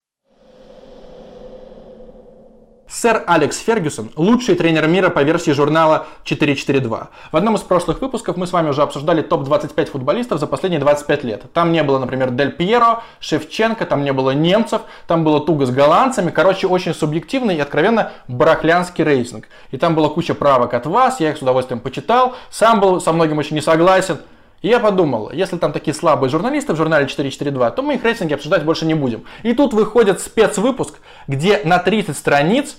Сэр 2.88 3.24
Алекс 3.26 3.58
Фергюсон– 3.58 4.10
лучший 4.16 4.54
тренер 4.54 4.86
мира 4.86 5.10
по 5.10 5.24
версии 5.24 5.50
журнала 5.50 6.06
442. 6.22 7.08
В 7.32 7.36
одном 7.36 7.56
из 7.56 7.62
прошлых 7.62 8.00
выпусков 8.00 8.36
мы 8.36 8.46
с 8.46 8.52
вами 8.52 8.68
уже 8.68 8.82
обсуждали 8.82 9.22
топ-25 9.22 9.86
футболистов 9.86 10.38
за 10.38 10.46
последние 10.46 10.78
25 10.78 11.24
лет. 11.24 11.52
Там 11.52 11.72
не 11.72 11.82
было, 11.82 11.98
например, 11.98 12.30
Дель 12.30 12.52
Пьеро, 12.52 13.02
Шевченко, 13.18 13.86
там 13.86 14.04
не 14.04 14.12
было 14.12 14.30
немцев, 14.30 14.82
там 15.08 15.24
было 15.24 15.40
туго 15.40 15.66
с 15.66 15.70
голландцами. 15.70 16.30
Короче, 16.30 16.68
очень 16.68 16.94
субъективный 16.94 17.56
и 17.56 17.60
откровенно 17.60 18.12
барахлянский 18.28 19.02
рейтинг. 19.02 19.48
И 19.72 19.78
там 19.78 19.96
была 19.96 20.08
куча 20.08 20.34
правок 20.34 20.72
от 20.72 20.86
вас, 20.86 21.18
я 21.18 21.30
их 21.30 21.38
с 21.38 21.42
удовольствием 21.42 21.80
почитал, 21.80 22.36
сам 22.50 22.78
был 22.78 23.00
со 23.00 23.12
многим 23.12 23.38
очень 23.38 23.56
не 23.56 23.62
согласен. 23.62 24.18
И 24.62 24.68
я 24.68 24.80
подумал, 24.80 25.30
если 25.32 25.58
там 25.58 25.72
такие 25.72 25.94
слабые 25.94 26.30
журналисты 26.30 26.72
в 26.72 26.76
журнале 26.76 27.06
442, 27.06 27.70
то 27.70 27.82
мы 27.82 27.94
их 27.94 28.04
рейтинги 28.04 28.34
обсуждать 28.34 28.64
больше 28.64 28.86
не 28.86 28.94
будем. 28.94 29.24
И 29.42 29.52
тут 29.52 29.74
выходит 29.74 30.20
спецвыпуск, 30.20 30.98
где 31.26 31.60
на 31.64 31.78
30 31.78 32.16
страниц 32.16 32.78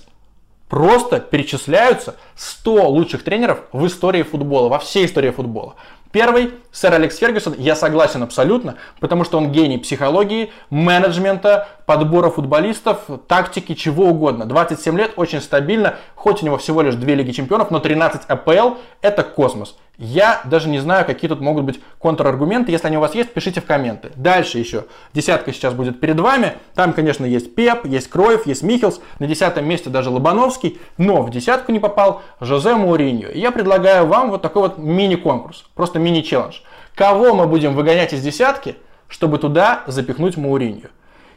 просто 0.68 1.20
перечисляются 1.20 2.16
100 2.36 2.90
лучших 2.90 3.24
тренеров 3.24 3.60
в 3.72 3.86
истории 3.86 4.22
футбола, 4.22 4.68
во 4.68 4.78
всей 4.78 5.06
истории 5.06 5.30
футбола. 5.30 5.76
Первый, 6.10 6.54
сэр 6.72 6.94
Алекс 6.94 7.18
Фергюсон, 7.18 7.54
я 7.58 7.76
согласен 7.76 8.22
абсолютно, 8.22 8.76
потому 8.98 9.24
что 9.24 9.36
он 9.36 9.52
гений 9.52 9.76
психологии, 9.76 10.50
менеджмента, 10.70 11.68
подбора 11.84 12.30
футболистов, 12.30 13.04
тактики, 13.26 13.74
чего 13.74 14.06
угодно. 14.06 14.46
27 14.46 14.96
лет, 14.96 15.12
очень 15.16 15.42
стабильно, 15.42 15.96
хоть 16.14 16.42
у 16.42 16.46
него 16.46 16.56
всего 16.56 16.80
лишь 16.80 16.94
2 16.94 17.14
Лиги 17.14 17.32
Чемпионов, 17.32 17.70
но 17.70 17.78
13 17.78 18.22
АПЛ– 18.26 18.76
это 19.02 19.22
космос. 19.22 19.76
Я 19.98 20.42
даже 20.44 20.68
не 20.68 20.78
знаю, 20.78 21.04
какие 21.04 21.28
тут 21.28 21.40
могут 21.40 21.64
быть 21.64 21.80
контраргументы. 21.98 22.70
Если 22.70 22.86
они 22.86 22.96
у 22.96 23.00
вас 23.00 23.16
есть, 23.16 23.34
пишите 23.34 23.60
в 23.60 23.64
комменты. 23.64 24.10
Дальше 24.14 24.58
еще. 24.58 24.84
Десятка 25.12 25.52
сейчас 25.52 25.74
будет 25.74 25.98
перед 25.98 26.20
вами. 26.20 26.54
Там, 26.76 26.92
конечно, 26.92 27.24
есть 27.24 27.56
Пеп, 27.56 27.84
есть 27.84 28.08
Кроев, 28.08 28.46
есть 28.46 28.62
Михелс. 28.62 29.00
На 29.18 29.26
десятом 29.26 29.66
месте 29.66 29.90
даже 29.90 30.10
Лобановский. 30.10 30.80
Но 30.98 31.22
в 31.22 31.30
десятку 31.30 31.72
не 31.72 31.80
попал 31.80 32.22
Жозе 32.40 32.76
Мауриньо. 32.76 33.30
Я 33.34 33.50
предлагаю 33.50 34.06
вам 34.06 34.30
вот 34.30 34.40
такой 34.40 34.62
вот 34.62 34.78
мини-конкурс. 34.78 35.64
Просто 35.74 35.98
мини-челлендж. 35.98 36.60
Кого 36.94 37.34
мы 37.34 37.46
будем 37.46 37.74
выгонять 37.74 38.12
из 38.12 38.22
десятки, 38.22 38.76
чтобы 39.08 39.38
туда 39.38 39.82
запихнуть 39.88 40.36
Мауриньо? 40.36 40.90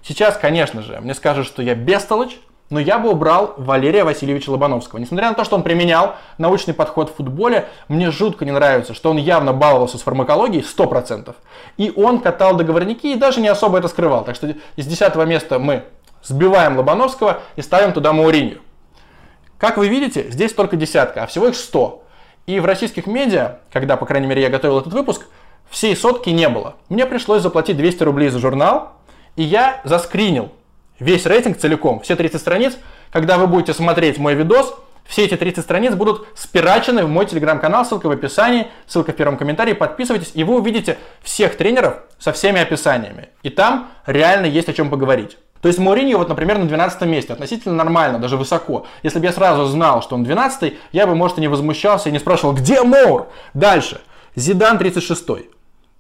Сейчас, 0.04 0.38
конечно 0.38 0.84
же, 0.84 1.00
мне 1.02 1.16
скажут, 1.16 1.48
что 1.48 1.64
я 1.64 1.74
бестолочь, 1.74 2.38
но 2.72 2.80
я 2.80 2.98
бы 2.98 3.12
убрал 3.12 3.54
Валерия 3.58 4.04
Васильевича 4.04 4.50
Лобановского. 4.50 4.98
Несмотря 4.98 5.28
на 5.28 5.36
то, 5.36 5.44
что 5.44 5.58
он 5.58 5.62
применял 5.62 6.16
научный 6.38 6.74
подход 6.74 7.12
в 7.12 7.16
футболе, 7.16 7.68
мне 7.90 8.10
жутко 8.12 8.46
не 8.46 8.52
нравится, 8.52 8.94
что 8.94 9.12
он 9.12 9.18
явно 9.18 9.52
баловался 9.54 9.98
с 9.98 10.02
фармакологией 10.02 10.64
100%. 10.64 11.36
И 11.78 11.94
он 11.96 12.20
катал 12.20 12.56
договорники 12.56 13.08
и 13.08 13.16
даже 13.16 13.42
не 13.42 13.50
особо 13.50 13.78
это 13.78 13.90
скрывал. 13.90 14.24
Так 14.24 14.36
что 14.36 14.56
из 14.78 14.88
10 14.88 15.16
места 15.28 15.60
мы 15.60 15.84
сбиваем 16.24 16.78
Лобановского 16.78 17.42
и 17.58 17.62
ставим 17.62 17.92
туда 17.92 18.14
Мауринью. 18.14 18.62
Как 19.58 19.76
вы 19.76 19.90
видите, 19.90 20.32
здесь 20.32 20.54
только 20.54 20.78
десятка, 20.78 21.24
а 21.24 21.28
всего 21.28 21.50
их 21.50 21.56
100. 21.58 22.04
И 22.48 22.60
в 22.62 22.66
российских 22.66 23.06
медиа, 23.06 23.58
когда, 23.72 23.98
по 23.98 24.06
крайней 24.06 24.28
мере, 24.28 24.42
я 24.42 24.50
готовил 24.50 24.80
этот 24.80 24.94
выпуск, 24.94 25.28
всей 25.70 25.96
сотки 25.96 26.30
не 26.30 26.48
было. 26.48 26.76
Мне 26.88 27.06
пришлось 27.06 27.42
заплатить 27.42 27.76
200 27.76 28.04
рублей 28.04 28.30
за 28.30 28.40
журнал, 28.40 28.94
и 29.36 29.44
я 29.44 29.82
заскринил 29.84 30.52
весь 31.02 31.26
рейтинг 31.26 31.58
целиком, 31.58 32.00
все 32.00 32.16
30 32.16 32.40
страниц. 32.40 32.78
Когда 33.12 33.38
вы 33.38 33.48
будете 33.48 33.74
смотреть 33.74 34.18
мой 34.18 34.36
видос, 34.36 34.74
все 35.06 35.26
эти 35.26 35.36
30 35.36 35.64
страниц 35.64 35.94
будут 35.94 36.28
спирачены 36.36 37.04
в 37.04 37.10
мой 37.10 37.26
телеграм-канал, 37.26 37.84
ссылка 37.84 38.08
в 38.08 38.12
описании, 38.12 38.68
ссылка 38.88 39.12
в 39.12 39.16
первом 39.16 39.38
комментарии, 39.38 39.74
подписывайтесь, 39.74 40.32
и 40.36 40.44
вы 40.44 40.56
увидите 40.56 40.98
всех 41.22 41.58
тренеров 41.58 41.96
со 42.18 42.32
всеми 42.32 42.62
описаниями. 42.62 43.30
И 43.44 43.50
там 43.50 43.90
реально 44.06 44.46
есть 44.46 44.70
о 44.70 44.74
чем 44.74 44.90
поговорить. 44.90 45.38
То 45.62 45.68
есть 45.68 45.80
Мауриньо, 45.80 46.18
вот, 46.18 46.30
например, 46.30 46.58
на 46.58 46.66
12 46.66 47.02
месте, 47.02 47.34
относительно 47.34 47.76
нормально, 47.76 48.20
даже 48.20 48.38
высоко. 48.38 48.88
Если 49.04 49.20
бы 49.20 49.26
я 49.26 49.34
сразу 49.34 49.66
знал, 49.66 50.02
что 50.02 50.16
он 50.16 50.24
12 50.24 50.74
я 50.92 51.06
бы, 51.06 51.14
может, 51.14 51.38
и 51.38 51.42
не 51.42 51.48
возмущался 51.48 52.10
и 52.10 52.12
не 52.12 52.20
спрашивал, 52.20 52.54
где 52.54 52.82
Мouр? 52.82 53.28
Дальше. 53.54 54.02
Зидан 54.36 54.78
36 54.78 55.30
-й. 55.30 55.46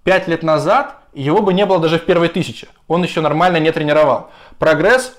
Пять 0.03 0.27
лет 0.27 0.43
назад 0.43 0.97
его 1.13 1.41
бы 1.41 1.53
не 1.53 1.65
было 1.65 1.79
даже 1.79 1.99
в 1.99 2.05
первой 2.05 2.29
тысяче. 2.29 2.67
Он 2.87 3.03
еще 3.03 3.21
нормально 3.21 3.57
не 3.57 3.71
тренировал. 3.71 4.29
Прогресс 4.59 5.13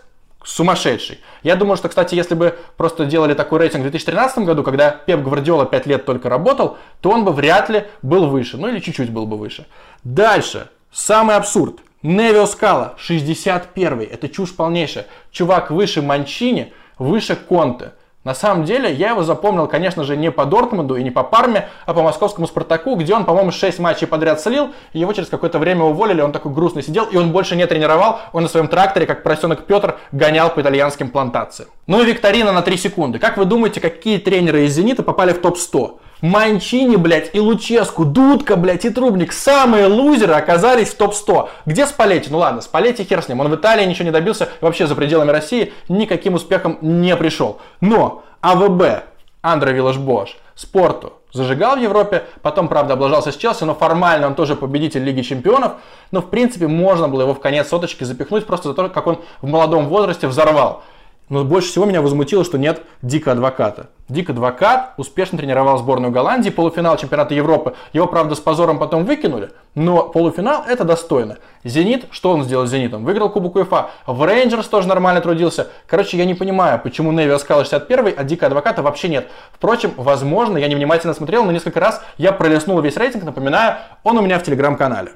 сумасшедший. 0.45 1.21
Я 1.43 1.57
думаю, 1.57 1.77
что, 1.77 1.89
кстати, 1.89 2.15
если 2.15 2.35
бы 2.35 2.59
просто 2.77 3.05
делали 3.05 3.35
такой 3.35 3.61
рейтинг 3.61 3.81
в 3.81 3.91
2013 3.91 4.39
году, 4.39 4.63
когда 4.63 4.91
Пеп 4.91 5.21
Гвардиола 5.21 5.67
5 5.67 5.87
лет 5.87 6.05
только 6.05 6.29
работал, 6.29 6.79
то 7.01 7.11
он 7.11 7.25
бы 7.25 7.33
вряд 7.33 7.69
ли 7.69 7.85
был 8.03 8.27
выше. 8.27 8.57
Ну 8.57 8.69
или 8.69 8.81
чуть-чуть 8.81 9.11
был 9.11 9.27
бы 9.27 9.37
выше. 9.37 9.67
Дальше. 10.03 10.69
Самый 10.93 11.37
абсурд. 11.37 11.81
Невио 12.03 12.47
Скала, 12.47 12.97
61-й. 12.99 14.05
Это 14.07 14.29
чушь 14.29 14.55
полнейшая. 14.55 15.07
Чувак 15.31 15.71
выше 15.71 16.03
Манчини, 16.03 16.73
выше 16.99 17.37
Конте. 17.37 17.93
На 18.25 18.35
самом 18.35 18.65
деле, 18.65 18.93
я 18.93 19.11
его 19.11 19.25
запомнил, 19.25 19.67
конечно 19.67 20.05
же, 20.05 20.17
не 20.17 20.31
по 20.31 20.45
Дортмунду 20.45 20.95
и 20.95 21.03
не 21.03 21.11
по 21.11 21.25
Парме, 21.25 21.69
а 21.87 21.93
по 21.93 22.03
московскому 22.03 22.47
Спартаку, 22.47 22.95
где 22.95 23.15
он, 23.15 23.25
по-моему, 23.25 23.51
6 23.51 23.81
матчей 23.81 24.07
подряд 24.07 24.41
слил, 24.41 24.71
и 24.93 25.01
его 25.01 25.13
через 25.13 25.29
какое-то 25.29 25.59
время 25.59 25.85
уволили, 25.85 26.21
он 26.21 26.31
такой 26.31 26.53
грустный 26.53 26.85
сидел, 26.85 27.05
и 27.07 27.17
он 27.17 27.33
больше 27.33 27.57
не 27.57 27.67
тренировал, 27.67 28.21
он 28.33 28.45
на 28.45 28.49
своем 28.49 28.69
тракторе, 28.69 29.07
как 29.07 29.25
поросенок 29.25 29.67
Петр, 29.67 29.99
гонял 30.13 30.51
по 30.51 30.61
итальянским 30.61 31.09
плантациям. 31.11 31.71
Ну 31.89 32.01
и 32.01 32.05
викторина 32.05 32.53
на 32.53 32.63
3 32.63 32.77
секунды. 32.77 33.19
Как 33.19 33.37
вы 33.37 33.45
думаете, 33.45 33.81
какие 33.81 34.19
тренеры 34.19 34.67
из 34.67 34.75
«Зенита» 34.75 35.03
попали 35.03 35.33
в 35.33 35.41
топ-100? 35.41 35.99
Манчини, 36.23 36.95
блядь, 36.97 37.35
и 37.35 37.41
Луческу, 37.41 38.05
Дудка, 38.05 38.55
блядь, 38.57 38.85
и 38.85 38.91
Трубник, 38.91 39.33
самые 39.33 39.87
лузеры 39.87 40.35
оказались 40.35 40.91
в 40.91 40.97
топ-100. 40.97 41.49
Где 41.67 41.85
Спалетти? 41.85 42.31
Ну 42.31 42.39
ладно, 42.39 42.61
Спалетти 42.61 43.03
хер 43.03 43.23
с 43.23 43.29
ним, 43.29 43.41
он 43.41 43.49
в 43.49 43.57
Италии 43.57 43.85
ничего 43.85 44.05
не 44.05 44.13
добился, 44.13 44.49
вообще 44.61 44.87
за 44.87 44.95
пределами 44.95 45.33
России 45.33 45.73
никаким 45.89 46.35
успехом 46.35 46.79
не 46.81 47.17
пришел. 47.17 47.59
Но 47.81 48.23
АВБ, 48.41 49.03
Андре 49.43 49.73
Виллаш-Бош, 49.73 50.37
Спорту, 50.55 51.15
зажигал 51.33 51.77
в 51.77 51.81
Европе, 51.81 52.25
потом, 52.41 52.69
правда, 52.69 52.95
облажался 52.95 53.33
с 53.33 53.37
Челси, 53.37 53.65
но 53.65 53.75
формально 53.75 54.29
он 54.29 54.37
тоже 54.37 54.55
победитель 54.55 55.03
Лиги 55.03 55.23
Чемпионов, 55.23 55.73
но, 56.13 56.21
в 56.21 56.31
принципе, 56.31 56.69
можно 56.69 57.09
было 57.09 57.23
его 57.23 57.35
в 57.35 57.41
конец 57.41 57.69
соточки 57.69 58.05
запихнуть 58.05 58.47
просто 58.47 58.69
за 58.69 58.75
то, 58.75 58.89
как 58.89 59.07
он 59.09 59.19
в 59.41 59.49
молодом 59.49 59.89
возрасте 59.89 60.29
взорвал. 60.29 60.85
Но 61.29 61.45
больше 61.45 61.69
всего 61.69 61.87
меня 61.87 62.03
возмутило, 62.03 62.45
что 62.45 62.59
нет 62.59 62.83
Дика 63.01 63.33
Адвоката. 63.33 63.89
Дик 64.09 64.29
Адвокат 64.29 64.93
успешно 64.99 65.39
тренировал 65.39 65.79
сборную 65.79 66.13
Голландии, 66.13 66.51
полуфинал 66.51 66.99
чемпионата 66.99 67.35
Европы. 67.35 67.75
Его, 67.95 68.07
правда, 68.07 68.35
с 68.35 68.41
позором 68.41 68.79
потом 68.79 69.07
выкинули, 69.07 69.51
но 69.75 70.03
полуфинал 70.09 70.65
это 70.69 70.85
достойно. 70.85 71.39
Зенит, 71.65 72.07
что 72.11 72.33
он 72.33 72.45
сделал 72.45 72.67
с 72.67 72.71
Зенитом? 72.71 73.05
Выиграл 73.05 73.31
Кубок 73.31 73.57
УЕФА. 73.57 73.89
В 74.07 74.27
Рейнджерс 74.27 74.67
тоже 74.67 74.89
нормально 74.89 75.23
трудился. 75.23 75.69
Короче, 75.87 76.19
я 76.19 76.27
не 76.27 76.35
понимаю, 76.35 76.79
почему 76.79 77.13
Неви 77.13 77.31
Оскала 77.31 77.65
61, 77.65 78.15
а 78.17 78.25
Дика 78.25 78.49
Адвоката 78.49 78.83
вообще 78.83 79.09
нет. 79.09 79.31
Впрочем, 79.53 79.93
возможно, 79.97 80.59
я 80.59 80.69
невнимательно 80.69 81.15
смотрел, 81.15 81.45
но 81.45 81.53
несколько 81.53 81.81
раз 81.81 82.03
я 82.19 82.33
пролистнул 82.33 82.79
весь 82.81 82.99
рейтинг, 82.99 83.25
напоминаю, 83.25 83.77
он 84.03 84.19
у 84.19 84.21
меня 84.21 84.39
в 84.39 84.43
телеграм-канале. 84.43 85.13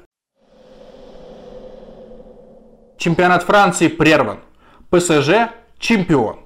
Чемпионат 2.97 3.43
Франции 3.43 3.87
прерван. 3.89 4.39
ПСЖ 4.89 5.49
чемпион. 5.79 6.39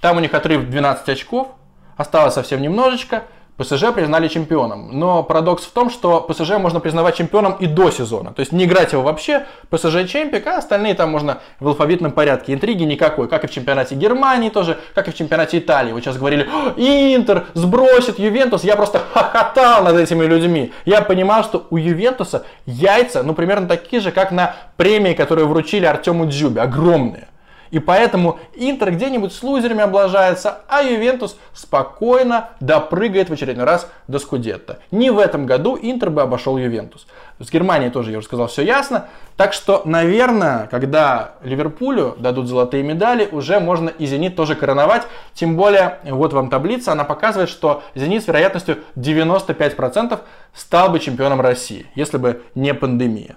Там 0.00 0.16
у 0.16 0.20
них 0.20 0.34
отрыв 0.34 0.68
12 0.68 1.08
очков, 1.08 1.48
осталось 1.96 2.34
совсем 2.34 2.62
немножечко. 2.62 3.24
ПСЖ 3.56 3.92
признали 3.94 4.28
чемпионом. 4.28 4.90
Но 4.98 5.22
парадокс 5.22 5.64
в 5.64 5.70
том, 5.70 5.88
что 5.88 6.20
ПСЖ 6.20 6.58
можно 6.58 6.78
признавать 6.78 7.16
чемпионом 7.16 7.54
и 7.54 7.66
до 7.66 7.90
сезона. 7.90 8.34
То 8.34 8.40
есть 8.40 8.52
не 8.52 8.64
играть 8.66 8.92
его 8.92 9.02
вообще, 9.02 9.46
ПСЖ 9.70 10.06
чемпик, 10.06 10.46
а 10.46 10.58
остальные 10.58 10.94
там 10.94 11.10
можно 11.10 11.38
в 11.58 11.68
алфавитном 11.68 12.12
порядке. 12.12 12.52
Интриги 12.52 12.82
никакой, 12.82 13.28
как 13.28 13.44
и 13.44 13.46
в 13.46 13.50
чемпионате 13.50 13.94
Германии 13.94 14.50
тоже, 14.50 14.78
как 14.94 15.08
и 15.08 15.10
в 15.10 15.14
чемпионате 15.14 15.58
Италии. 15.58 15.92
Вы 15.92 16.02
сейчас 16.02 16.18
говорили, 16.18 16.42
Интер 16.76 17.46
сбросит 17.54 18.18
Ювентус. 18.18 18.62
Я 18.62 18.76
просто 18.76 19.00
хохотал 19.14 19.84
над 19.84 19.96
этими 19.96 20.24
людьми. 20.26 20.74
Я 20.84 21.00
понимал, 21.00 21.42
что 21.42 21.66
у 21.70 21.78
Ювентуса 21.78 22.44
яйца, 22.66 23.22
ну, 23.22 23.32
примерно 23.32 23.66
такие 23.66 24.00
же, 24.02 24.10
как 24.10 24.32
на 24.32 24.54
премии, 24.76 25.14
которые 25.14 25.46
вручили 25.46 25.86
Артему 25.86 26.26
Дзюбе. 26.26 26.60
Огромные. 26.60 27.28
И 27.70 27.78
поэтому 27.78 28.38
Интер 28.54 28.92
где-нибудь 28.92 29.32
с 29.32 29.42
лузерами 29.42 29.82
облажается, 29.82 30.58
а 30.68 30.82
Ювентус 30.82 31.36
спокойно 31.52 32.50
допрыгает 32.60 33.28
в 33.28 33.32
очередной 33.32 33.64
раз 33.64 33.88
до 34.08 34.18
Скудетта. 34.18 34.78
Не 34.90 35.10
в 35.10 35.18
этом 35.18 35.46
году 35.46 35.78
Интер 35.80 36.10
бы 36.10 36.22
обошел 36.22 36.56
Ювентус. 36.56 37.06
С 37.38 37.50
Германией 37.50 37.90
тоже, 37.90 38.12
я 38.12 38.18
уже 38.18 38.26
сказал, 38.26 38.46
все 38.46 38.62
ясно. 38.62 39.08
Так 39.36 39.52
что, 39.52 39.82
наверное, 39.84 40.68
когда 40.70 41.32
Ливерпулю 41.42 42.16
дадут 42.18 42.48
золотые 42.48 42.82
медали, 42.82 43.28
уже 43.30 43.60
можно 43.60 43.90
и 43.90 44.06
Зенит 44.06 44.36
тоже 44.36 44.54
короновать. 44.54 45.02
Тем 45.34 45.56
более, 45.56 45.98
вот 46.04 46.32
вам 46.32 46.48
таблица, 46.48 46.92
она 46.92 47.04
показывает, 47.04 47.50
что 47.50 47.82
Зенит 47.94 48.24
с 48.24 48.28
вероятностью 48.28 48.78
95% 48.96 50.18
стал 50.54 50.88
бы 50.88 50.98
чемпионом 50.98 51.40
России, 51.40 51.86
если 51.94 52.16
бы 52.16 52.42
не 52.54 52.72
пандемия. 52.72 53.36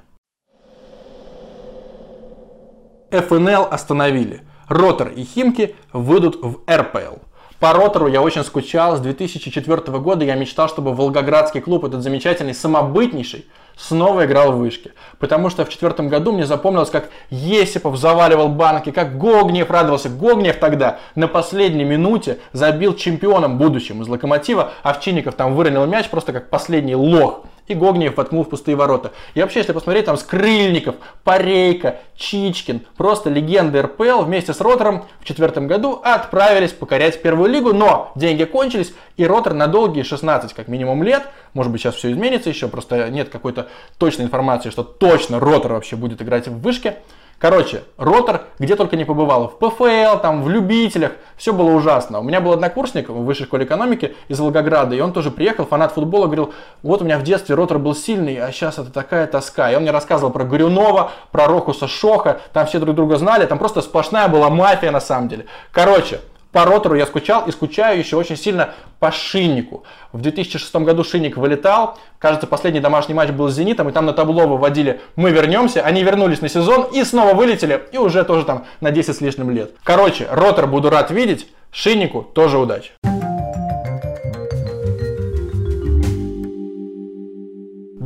ФНЛ 3.12 3.68
остановили. 3.70 4.42
Ротор 4.68 5.10
и 5.10 5.24
Химки 5.24 5.76
выйдут 5.94 6.38
в 6.42 6.60
РПЛ. 6.70 7.18
По 7.60 7.74
ротору 7.74 8.08
я 8.08 8.22
очень 8.22 8.44
скучал. 8.44 8.96
С 8.96 9.02
2004 9.02 9.98
года 10.00 10.24
я 10.24 10.36
мечтал, 10.36 10.70
чтобы 10.70 10.94
Волгоградский 10.94 11.60
клуб, 11.60 11.84
этот 11.84 12.04
замечательный, 12.04 12.54
самобытнейший, 12.54 13.48
снова 13.76 14.26
играл 14.26 14.54
в 14.54 14.60
вышке. 14.60 14.94
Потому 15.20 15.50
что 15.50 15.66
в 15.66 15.70
четвертом 15.70 16.08
году 16.08 16.32
мне 16.32 16.46
запомнилось, 16.46 16.90
как 16.90 17.10
Есипов 17.30 17.98
заваливал 17.98 18.48
банки, 18.48 18.92
как 18.92 19.18
Гогнев 19.18 19.70
радовался. 19.70 20.08
Гогнев 20.08 20.58
тогда 20.58 21.00
на 21.16 21.28
последней 21.28 21.84
минуте 21.84 22.40
забил 22.54 22.96
чемпионом 22.96 23.58
будущим 23.58 24.02
из 24.02 24.08
Локомотива. 24.08 24.72
Овчинников 24.84 25.36
там 25.36 25.54
выронил 25.54 25.86
мяч 25.86 26.08
просто 26.10 26.32
как 26.32 26.50
последний 26.50 26.96
лох 26.96 27.44
и 27.70 27.76
Гогниев 27.76 28.18
воткнул 28.18 28.44
в 28.44 28.50
пустые 28.50 28.76
ворота. 28.76 29.14
И 29.36 29.42
вообще, 29.42 29.60
если 29.60 29.72
посмотреть, 29.72 30.06
там 30.06 30.18
Скрыльников, 30.18 30.96
Парейка, 31.24 32.00
Чичкин, 32.18 32.82
просто 32.98 33.30
легенды 33.30 33.82
РПЛ 33.82 34.24
вместе 34.24 34.54
с 34.54 34.60
Ротором 34.60 35.06
в 35.22 35.26
четвертом 35.26 35.68
году 35.68 36.02
отправились 36.04 36.74
покорять 36.74 37.22
первую 37.22 37.50
лигу, 37.50 37.72
но 37.72 38.12
деньги 38.16 38.44
кончились, 38.44 38.94
и 39.16 39.26
Ротор 39.26 39.54
на 39.54 39.68
долгие 39.68 40.02
16 40.02 40.54
как 40.54 40.68
минимум 40.68 41.04
лет, 41.04 41.28
может 41.54 41.72
быть 41.72 41.82
сейчас 41.82 41.96
все 41.96 42.12
изменится 42.12 42.50
еще, 42.50 42.68
просто 42.68 43.10
нет 43.10 43.30
какой-то 43.30 43.70
точной 44.00 44.26
информации, 44.26 44.72
что 44.72 44.84
точно 44.84 45.40
Ротор 45.40 45.74
вообще 45.74 45.96
будет 45.96 46.22
играть 46.22 46.48
в 46.48 46.60
вышке, 46.60 46.98
Короче, 47.40 47.84
Ротор 47.98 48.42
где 48.60 48.76
только 48.76 48.98
не 48.98 49.06
побывал. 49.06 49.48
В 49.48 49.58
ПФЛ, 49.58 50.20
там, 50.22 50.44
в 50.44 50.50
любителях. 50.50 51.14
Все 51.38 51.54
было 51.54 51.72
ужасно. 51.72 52.20
У 52.20 52.24
меня 52.24 52.42
был 52.42 52.52
однокурсник 52.52 53.10
в 53.10 53.24
высшей 53.24 53.46
школе 53.46 53.66
экономики 53.66 54.16
из 54.28 54.40
Волгограда, 54.40 54.96
и 54.96 55.00
он 55.00 55.14
тоже 55.14 55.32
приехал, 55.32 55.66
фанат 55.66 55.94
футбола, 55.94 56.26
говорил, 56.26 56.54
вот 56.84 57.02
у 57.02 57.06
меня 57.06 57.18
в 57.18 57.24
детстве 57.24 57.56
Ротор 57.56 57.80
был 57.80 57.96
сильный, 57.96 58.36
а 58.36 58.52
сейчас 58.52 58.78
это 58.78 58.92
такая 58.92 59.26
тоска. 59.26 59.72
И 59.72 59.76
он 59.76 59.84
мне 59.84 59.92
рассказывал 59.92 60.32
про 60.32 60.44
Горюнова, 60.44 61.12
про 61.32 61.48
Рохуса 61.48 61.88
Шоха, 61.88 62.42
там 62.52 62.68
все 62.68 62.80
друг 62.80 62.96
друга 62.96 63.16
знали, 63.16 63.46
там 63.46 63.58
просто 63.58 63.82
сплошная 63.82 64.28
была 64.28 64.50
мафия 64.50 64.92
на 64.92 65.00
самом 65.00 65.30
деле. 65.30 65.46
Короче, 65.72 66.20
по 66.52 66.66
ротору 66.66 66.96
я 66.96 67.06
скучал 67.06 67.46
и 67.48 67.52
скучаю 67.52 68.00
еще 68.00 68.18
очень 68.18 68.36
сильно 68.36 68.74
по 69.00 69.12
Шиннику. 69.12 69.84
В 70.12 70.22
2006 70.22 70.76
году 70.78 71.04
Шинник 71.04 71.38
вылетал. 71.38 71.98
Кажется, 72.18 72.48
последний 72.48 72.80
домашний 72.80 73.14
матч 73.14 73.30
был 73.30 73.50
с 73.50 73.54
Зенитом, 73.54 73.90
и 73.90 73.92
там 73.92 74.06
на 74.06 74.14
табло 74.14 74.48
выводили 74.48 75.00
«Мы 75.16 75.30
вернемся». 75.30 75.82
Они 75.82 76.04
вернулись 76.04 76.42
на 76.42 76.50
сезон 76.50 76.88
и 76.92 77.04
снова 77.04 77.36
вылетели, 77.36 77.84
и 77.92 77.98
уже 77.98 78.24
тоже 78.24 78.46
там 78.46 78.66
на 78.82 78.90
10 78.90 79.16
с 79.16 79.22
лишним 79.22 79.52
лет. 79.52 79.74
Короче, 79.84 80.28
ротор 80.32 80.66
буду 80.66 80.90
рад 80.90 81.12
видеть. 81.12 81.48
Шиннику 81.72 82.24
тоже 82.24 82.58
удачи. 82.58 82.92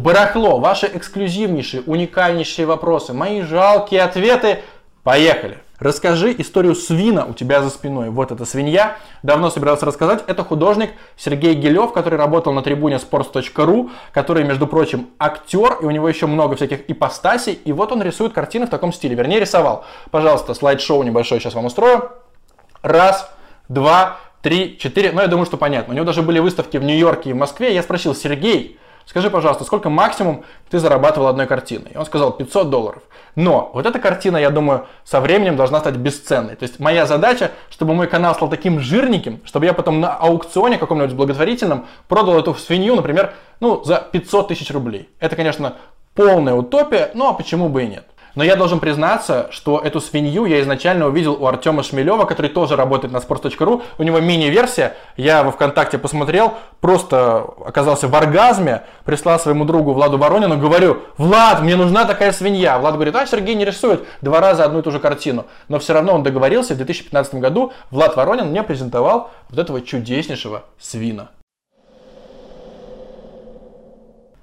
Барахло, 0.04 0.60
ваши 0.60 0.92
эксклюзивнейшие, 0.94 1.82
уникальнейшие 1.86 2.66
вопросы, 2.66 3.14
мои 3.14 3.42
жалкие 3.42 4.02
ответы. 4.02 4.60
Поехали! 5.04 5.63
Расскажи 5.84 6.34
историю 6.38 6.76
свина 6.76 7.26
у 7.26 7.34
тебя 7.34 7.62
за 7.62 7.70
спиной. 7.70 8.10
Вот 8.10 8.32
эта 8.32 8.46
свинья. 8.46 8.96
Давно 9.22 9.50
собирался 9.50 9.86
рассказать. 9.86 10.24
Это 10.28 10.42
художник 10.46 10.92
Сергей 11.18 11.56
Гелев, 11.56 11.92
который 11.92 12.18
работал 12.18 12.54
на 12.54 12.62
трибуне 12.62 12.96
sports.ru, 12.96 13.92
который, 14.14 14.46
между 14.46 14.66
прочим, 14.66 15.10
актер, 15.20 15.80
и 15.82 15.86
у 15.86 15.92
него 15.92 16.08
еще 16.08 16.26
много 16.26 16.56
всяких 16.56 16.90
ипостасей. 16.90 17.60
И 17.66 17.74
вот 17.74 17.92
он 17.92 18.02
рисует 18.02 18.32
картины 18.32 18.66
в 18.66 18.70
таком 18.70 18.94
стиле. 18.94 19.14
Вернее, 19.14 19.42
рисовал. 19.42 19.84
Пожалуйста, 20.10 20.54
слайд-шоу 20.54 21.04
небольшое 21.04 21.42
сейчас 21.42 21.54
вам 21.54 21.66
устрою. 21.66 22.14
Раз, 22.82 23.30
два, 23.68 24.20
три, 24.42 24.78
четыре. 24.80 25.12
Ну, 25.12 25.20
я 25.20 25.28
думаю, 25.28 25.46
что 25.46 25.58
понятно. 25.58 25.94
У 25.94 25.96
него 25.96 26.06
даже 26.06 26.22
были 26.22 26.40
выставки 26.40 26.78
в 26.78 26.84
Нью-Йорке 26.84 27.32
и 27.32 27.34
в 27.34 27.36
Москве. 27.36 27.74
Я 27.74 27.84
спросил, 27.84 28.16
Сергей, 28.16 28.80
скажи, 29.06 29.30
пожалуйста, 29.30 29.64
сколько 29.64 29.90
максимум 29.90 30.44
ты 30.70 30.80
зарабатывал 30.80 31.28
одной 31.28 31.48
картиной? 31.48 31.92
И 31.94 31.98
он 31.98 32.06
сказал 32.06 32.32
500 32.32 32.70
долларов. 32.70 33.04
Но 33.36 33.72
вот 33.74 33.86
эта 33.86 34.00
картина, 34.00 34.38
я 34.38 34.50
думаю, 34.50 34.86
со 35.04 35.20
временем 35.20 35.56
должна 35.56 35.80
стать 35.80 35.96
бесценной. 35.96 36.56
То 36.56 36.64
есть 36.64 36.80
моя 36.80 37.06
задача, 37.06 37.52
чтобы 37.70 37.94
мой 37.94 38.08
канал 38.08 38.36
стал 38.36 38.50
таким 38.50 38.80
жирненьким, 38.80 39.42
чтобы 39.46 39.66
я 39.66 39.74
потом 39.74 40.00
на 40.00 40.16
аукционе 40.16 40.78
каком-нибудь 40.78 41.16
благотворительном 41.16 41.88
продал 42.08 42.40
эту 42.40 42.54
свинью, 42.54 42.96
например, 42.96 43.34
ну, 43.60 43.84
за 43.84 43.98
500 44.12 44.50
тысяч 44.50 44.70
рублей. 44.72 45.10
Это, 45.20 45.36
конечно, 45.36 45.76
полная 46.14 46.54
утопия, 46.54 47.12
ну 47.14 47.28
а 47.28 47.34
почему 47.34 47.70
бы 47.70 47.84
и 47.84 47.88
нет. 47.88 48.06
Но 48.36 48.44
я 48.44 48.56
должен 48.56 48.80
признаться, 48.80 49.48
что 49.52 49.80
эту 49.80 50.02
свинью 50.02 50.46
я 50.46 50.62
изначально 50.62 51.08
увидел 51.08 51.34
у 51.34 51.46
Артема 51.46 51.84
Шмелева, 51.84 52.26
который 52.26 52.50
тоже 52.50 52.76
работает 52.76 53.14
на 53.14 53.18
sports.ru. 53.18 53.84
У 53.98 54.04
него 54.04 54.20
мини-версия, 54.20 54.96
я 55.18 55.44
во 55.44 55.52
ВКонтакте 55.52 56.00
посмотрел, 56.00 56.54
просто 56.82 57.46
оказался 57.66 58.08
в 58.08 58.16
оргазме, 58.16 58.84
прислал 59.06 59.40
своему 59.40 59.66
другу 59.66 59.94
Владу 59.94 60.18
Воронину, 60.18 60.58
говорю, 60.58 61.02
Влад, 61.18 61.62
мне 61.62 61.76
нужна 61.76 62.06
такая 62.06 62.32
свинья. 62.32 62.80
Влад 62.80 62.96
говорит, 62.96 63.16
а 63.16 63.28
Сергей 63.28 63.54
не 63.54 63.66
рисует 63.66 64.04
два 64.22 64.40
раза 64.40 64.66
одну 64.66 64.80
и 64.80 64.82
ту 64.82 64.92
же 64.92 65.00
картину. 65.00 65.46
Но 65.68 65.78
все 65.78 65.94
равно 65.94 66.16
он 66.16 66.24
договорился, 66.24 66.74
в 66.74 66.78
2015 66.78 67.36
году 67.36 67.72
Влад 67.92 68.16
Воронин 68.16 68.48
мне 68.48 68.64
презентовал 68.64 69.30
вот 69.50 69.60
этого 69.60 69.82
чудеснейшего 69.82 70.64
свина. 70.80 71.30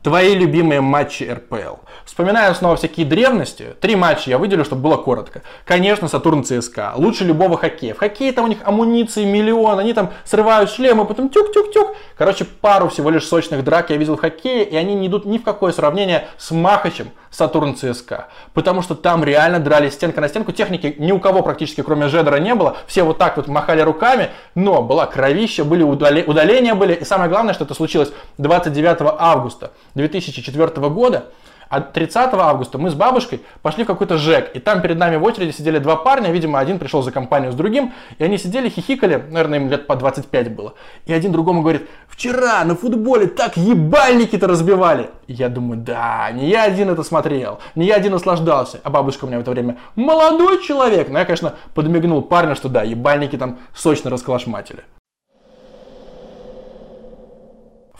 Твои 0.02 0.34
любимые 0.34 0.80
матчи 0.80 1.24
РПЛ. 1.24 1.76
Вспоминая 2.06 2.54
снова 2.54 2.76
всякие 2.76 3.04
древности, 3.04 3.76
три 3.82 3.96
матча 3.96 4.30
я 4.30 4.38
выделю, 4.38 4.64
чтобы 4.64 4.80
было 4.80 4.96
коротко. 4.96 5.42
Конечно, 5.66 6.08
Сатурн 6.08 6.42
ЦСКА. 6.42 6.94
Лучше 6.96 7.24
любого 7.24 7.58
хоккея. 7.58 7.92
В 7.92 7.98
хоккее 7.98 8.32
там 8.32 8.46
у 8.46 8.48
них 8.48 8.58
амуниции 8.64 9.26
миллион, 9.26 9.78
они 9.78 9.92
там 9.92 10.10
срывают 10.24 10.70
шлемы, 10.70 11.04
потом 11.04 11.28
тюк-тюк-тюк. 11.28 11.94
Короче, 12.16 12.46
пару 12.46 12.88
всего 12.88 13.10
лишь 13.10 13.26
сочных 13.26 13.62
драк 13.62 13.90
я 13.90 13.98
видел 13.98 14.16
в 14.16 14.20
хоккее, 14.20 14.64
и 14.64 14.74
они 14.74 14.94
не 14.94 15.08
идут 15.08 15.26
ни 15.26 15.36
в 15.36 15.42
какое 15.42 15.70
сравнение 15.70 16.28
с 16.38 16.50
Махачем 16.50 17.10
Сатурн 17.30 17.76
ЦСКА. 17.76 18.28
Потому 18.54 18.80
что 18.80 18.94
там 18.94 19.22
реально 19.22 19.60
дрались 19.60 19.92
стенка 19.92 20.22
на 20.22 20.28
стенку. 20.28 20.50
Техники 20.52 20.96
ни 20.98 21.12
у 21.12 21.20
кого 21.20 21.42
практически, 21.42 21.82
кроме 21.82 22.08
Жедера, 22.08 22.36
не 22.36 22.54
было. 22.54 22.78
Все 22.86 23.02
вот 23.02 23.18
так 23.18 23.36
вот 23.36 23.48
махали 23.48 23.82
руками, 23.82 24.30
но 24.54 24.82
была 24.82 25.06
кровища, 25.06 25.62
были 25.62 25.82
удаления 25.82 26.74
были. 26.74 26.94
И 26.94 27.04
самое 27.04 27.28
главное, 27.28 27.52
что 27.52 27.64
это 27.64 27.74
случилось 27.74 28.10
29 28.38 29.14
августа 29.18 29.72
2004 29.94 30.88
года. 30.88 31.26
А 31.70 31.80
30 31.80 32.34
августа 32.34 32.78
мы 32.78 32.90
с 32.90 32.94
бабушкой 32.94 33.42
пошли 33.62 33.84
в 33.84 33.86
какой-то 33.86 34.18
ЖЭК, 34.18 34.50
и 34.54 34.58
там 34.58 34.82
перед 34.82 34.98
нами 34.98 35.14
в 35.14 35.22
очереди 35.22 35.52
сидели 35.52 35.78
два 35.78 35.94
парня, 35.94 36.32
видимо, 36.32 36.58
один 36.58 36.80
пришел 36.80 37.00
за 37.00 37.12
компанию 37.12 37.52
с 37.52 37.54
другим, 37.54 37.92
и 38.18 38.24
они 38.24 38.38
сидели, 38.38 38.68
хихикали, 38.68 39.22
наверное, 39.30 39.60
им 39.60 39.70
лет 39.70 39.86
по 39.86 39.94
25 39.94 40.52
было. 40.52 40.74
И 41.06 41.12
один 41.12 41.30
другому 41.30 41.62
говорит, 41.62 41.88
вчера 42.08 42.64
на 42.64 42.74
футболе 42.74 43.28
так 43.28 43.56
ебальники-то 43.56 44.48
разбивали. 44.48 45.10
Я 45.28 45.48
думаю, 45.48 45.80
да, 45.80 46.28
не 46.32 46.48
я 46.48 46.64
один 46.64 46.90
это 46.90 47.04
смотрел, 47.04 47.60
не 47.76 47.86
я 47.86 47.94
один 47.94 48.12
наслаждался. 48.12 48.80
А 48.82 48.90
бабушка 48.90 49.26
у 49.26 49.28
меня 49.28 49.38
в 49.38 49.42
это 49.42 49.52
время 49.52 49.76
молодой 49.94 50.60
человек. 50.64 51.08
Но 51.08 51.20
я, 51.20 51.24
конечно, 51.24 51.54
подмигнул 51.74 52.20
парня, 52.22 52.56
что 52.56 52.68
да, 52.68 52.82
ебальники 52.82 53.38
там 53.38 53.58
сочно 53.72 54.10
расколошматили. 54.10 54.82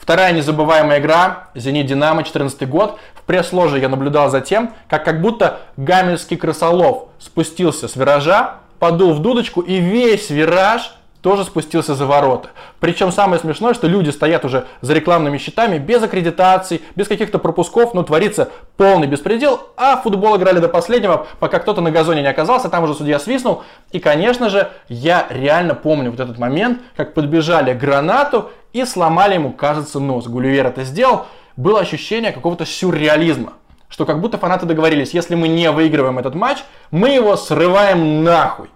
Вторая 0.01 0.33
незабываемая 0.33 0.99
игра 0.99 1.49
«Зенит 1.53 1.85
Динамо» 1.85 2.23
14 2.23 2.67
год. 2.67 2.97
В 3.13 3.21
пресс-ложе 3.21 3.77
я 3.77 3.87
наблюдал 3.87 4.31
за 4.31 4.41
тем, 4.41 4.73
как 4.89 5.05
как 5.05 5.21
будто 5.21 5.59
гамельский 5.77 6.37
крысолов 6.37 7.09
спустился 7.19 7.87
с 7.87 7.95
виража, 7.95 8.55
подул 8.79 9.13
в 9.13 9.21
дудочку 9.21 9.61
и 9.61 9.77
весь 9.77 10.31
вираж 10.31 10.95
тоже 11.21 11.43
спустился 11.43 11.95
за 11.95 12.05
ворота. 12.05 12.49
Причем 12.79 13.11
самое 13.11 13.39
смешное, 13.39 13.73
что 13.73 13.87
люди 13.87 14.09
стоят 14.09 14.43
уже 14.43 14.65
за 14.81 14.93
рекламными 14.93 15.37
щитами 15.37 15.77
без 15.77 16.01
аккредитаций, 16.01 16.81
без 16.95 17.07
каких-то 17.07 17.39
пропусков, 17.39 17.93
ну 17.93 18.03
творится 18.03 18.49
полный 18.77 19.07
беспредел, 19.07 19.61
а 19.77 19.97
футбол 19.97 20.37
играли 20.37 20.59
до 20.59 20.67
последнего, 20.67 21.27
пока 21.39 21.59
кто-то 21.59 21.81
на 21.81 21.91
газоне 21.91 22.21
не 22.21 22.27
оказался, 22.27 22.69
там 22.69 22.83
уже 22.83 22.95
судья 22.95 23.19
свистнул. 23.19 23.63
И, 23.91 23.99
конечно 23.99 24.49
же, 24.49 24.71
я 24.87 25.27
реально 25.29 25.75
помню 25.75 26.11
вот 26.11 26.19
этот 26.19 26.37
момент, 26.37 26.81
как 26.95 27.13
подбежали 27.13 27.73
к 27.73 27.77
гранату 27.77 28.49
и 28.73 28.85
сломали 28.85 29.35
ему, 29.35 29.51
кажется, 29.51 29.99
нос. 29.99 30.27
Гулливер 30.27 30.67
это 30.67 30.83
сделал. 30.83 31.27
Было 31.55 31.81
ощущение 31.81 32.31
какого-то 32.31 32.65
сюрреализма. 32.65 33.53
Что 33.89 34.05
как 34.05 34.21
будто 34.21 34.37
фанаты 34.37 34.65
договорились, 34.65 35.13
если 35.13 35.35
мы 35.35 35.49
не 35.49 35.69
выигрываем 35.69 36.17
этот 36.17 36.33
матч, 36.33 36.59
мы 36.91 37.09
его 37.09 37.35
срываем 37.35 38.23
нахуй. 38.23 38.69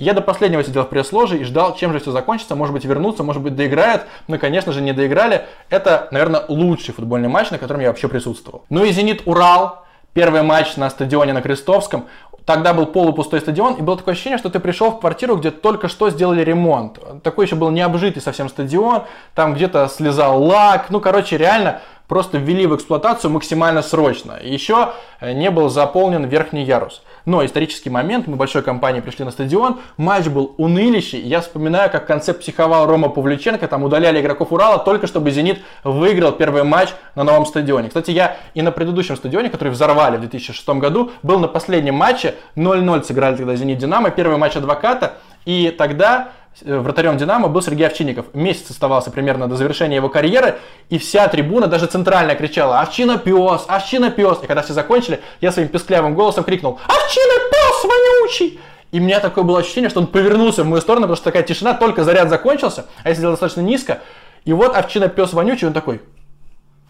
Я 0.00 0.14
до 0.14 0.22
последнего 0.22 0.64
сидел 0.64 0.84
в 0.84 0.88
пресс-ложе 0.88 1.38
и 1.38 1.44
ждал, 1.44 1.76
чем 1.76 1.92
же 1.92 2.00
все 2.00 2.10
закончится. 2.10 2.56
Может 2.56 2.72
быть, 2.72 2.86
вернутся, 2.86 3.22
может 3.22 3.42
быть, 3.42 3.54
доиграют. 3.54 4.06
Но, 4.28 4.38
конечно 4.38 4.72
же, 4.72 4.80
не 4.80 4.92
доиграли. 4.92 5.44
Это, 5.68 6.08
наверное, 6.10 6.42
лучший 6.48 6.94
футбольный 6.94 7.28
матч, 7.28 7.50
на 7.50 7.58
котором 7.58 7.82
я 7.82 7.88
вообще 7.88 8.08
присутствовал. 8.08 8.64
Ну 8.70 8.82
и 8.82 8.90
«Зенит-Урал». 8.90 9.84
Первый 10.12 10.42
матч 10.42 10.76
на 10.76 10.90
стадионе 10.90 11.32
на 11.32 11.42
Крестовском. 11.42 12.06
Тогда 12.44 12.74
был 12.74 12.86
полупустой 12.86 13.40
стадион, 13.40 13.74
и 13.74 13.82
было 13.82 13.96
такое 13.96 14.14
ощущение, 14.14 14.38
что 14.38 14.50
ты 14.50 14.58
пришел 14.58 14.90
в 14.90 14.98
квартиру, 14.98 15.36
где 15.36 15.52
только 15.52 15.86
что 15.86 16.10
сделали 16.10 16.42
ремонт. 16.42 16.98
Такой 17.22 17.44
еще 17.44 17.54
был 17.54 17.70
необжитый 17.70 18.20
совсем 18.20 18.48
стадион, 18.48 19.04
там 19.36 19.54
где-то 19.54 19.86
слезал 19.86 20.42
лак. 20.42 20.86
Ну, 20.88 21.00
короче, 21.00 21.36
реально 21.36 21.82
просто 22.08 22.38
ввели 22.38 22.66
в 22.66 22.74
эксплуатацию 22.74 23.30
максимально 23.30 23.82
срочно. 23.82 24.38
Еще 24.42 24.94
не 25.20 25.50
был 25.50 25.68
заполнен 25.68 26.24
верхний 26.24 26.64
ярус. 26.64 27.02
Но 27.24 27.44
исторический 27.44 27.90
момент, 27.90 28.26
мы 28.26 28.36
большой 28.36 28.62
компанией 28.62 29.02
пришли 29.02 29.24
на 29.24 29.30
стадион, 29.30 29.80
матч 29.96 30.26
был 30.26 30.54
унылищий. 30.56 31.20
Я 31.20 31.40
вспоминаю, 31.40 31.90
как 31.90 32.06
концепт 32.06 32.40
психовал 32.40 32.86
Рома 32.86 33.08
Павлюченко, 33.08 33.66
там 33.68 33.84
удаляли 33.84 34.20
игроков 34.20 34.52
Урала 34.52 34.78
только 34.78 35.06
чтобы 35.06 35.30
«Зенит» 35.30 35.60
выиграл 35.84 36.32
первый 36.32 36.64
матч 36.64 36.90
на 37.14 37.24
новом 37.24 37.46
стадионе. 37.46 37.88
Кстати, 37.88 38.10
я 38.10 38.36
и 38.54 38.62
на 38.62 38.72
предыдущем 38.72 39.16
стадионе, 39.16 39.50
который 39.50 39.68
взорвали 39.68 40.16
в 40.16 40.20
2006 40.20 40.68
году, 40.70 41.10
был 41.22 41.38
на 41.38 41.48
последнем 41.48 41.94
матче, 41.94 42.34
0-0 42.56 43.04
сыграли 43.04 43.36
тогда 43.36 43.54
«Зенит-Динамо», 43.54 44.10
первый 44.10 44.36
матч 44.36 44.56
адвоката, 44.56 45.14
и 45.44 45.74
тогда 45.76 46.28
вратарем 46.62 47.16
Динамо 47.16 47.48
был 47.48 47.62
Сергей 47.62 47.86
Овчинников. 47.86 48.26
Месяц 48.34 48.70
оставался 48.70 49.10
примерно 49.10 49.48
до 49.48 49.56
завершения 49.56 49.96
его 49.96 50.08
карьеры, 50.08 50.58
и 50.88 50.98
вся 50.98 51.26
трибуна, 51.28 51.66
даже 51.66 51.86
центральная, 51.86 52.34
кричала 52.34 52.80
«Овчина 52.80 53.18
пес! 53.18 53.64
Овчина 53.68 54.10
пес!» 54.10 54.38
И 54.42 54.46
когда 54.46 54.62
все 54.62 54.72
закончили, 54.72 55.20
я 55.40 55.52
своим 55.52 55.68
песклявым 55.68 56.14
голосом 56.14 56.44
крикнул 56.44 56.78
«Овчина 56.86 57.34
пес 57.50 57.84
вонючий!» 57.84 58.60
И 58.92 58.98
у 58.98 59.02
меня 59.02 59.20
такое 59.20 59.44
было 59.44 59.60
ощущение, 59.60 59.88
что 59.88 60.00
он 60.00 60.08
повернулся 60.08 60.64
в 60.64 60.66
мою 60.66 60.82
сторону, 60.82 61.02
потому 61.02 61.16
что 61.16 61.24
такая 61.24 61.44
тишина, 61.44 61.74
только 61.74 62.02
заряд 62.02 62.28
закончился, 62.28 62.86
а 63.04 63.08
я 63.08 63.14
сидел 63.14 63.30
достаточно 63.30 63.60
низко, 63.60 64.00
и 64.44 64.52
вот 64.52 64.74
овчина 64.74 65.08
пес 65.08 65.32
вонючий, 65.32 65.68
он 65.68 65.72
такой, 65.72 66.00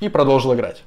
и 0.01 0.09
продолжил 0.09 0.55
играть. 0.55 0.83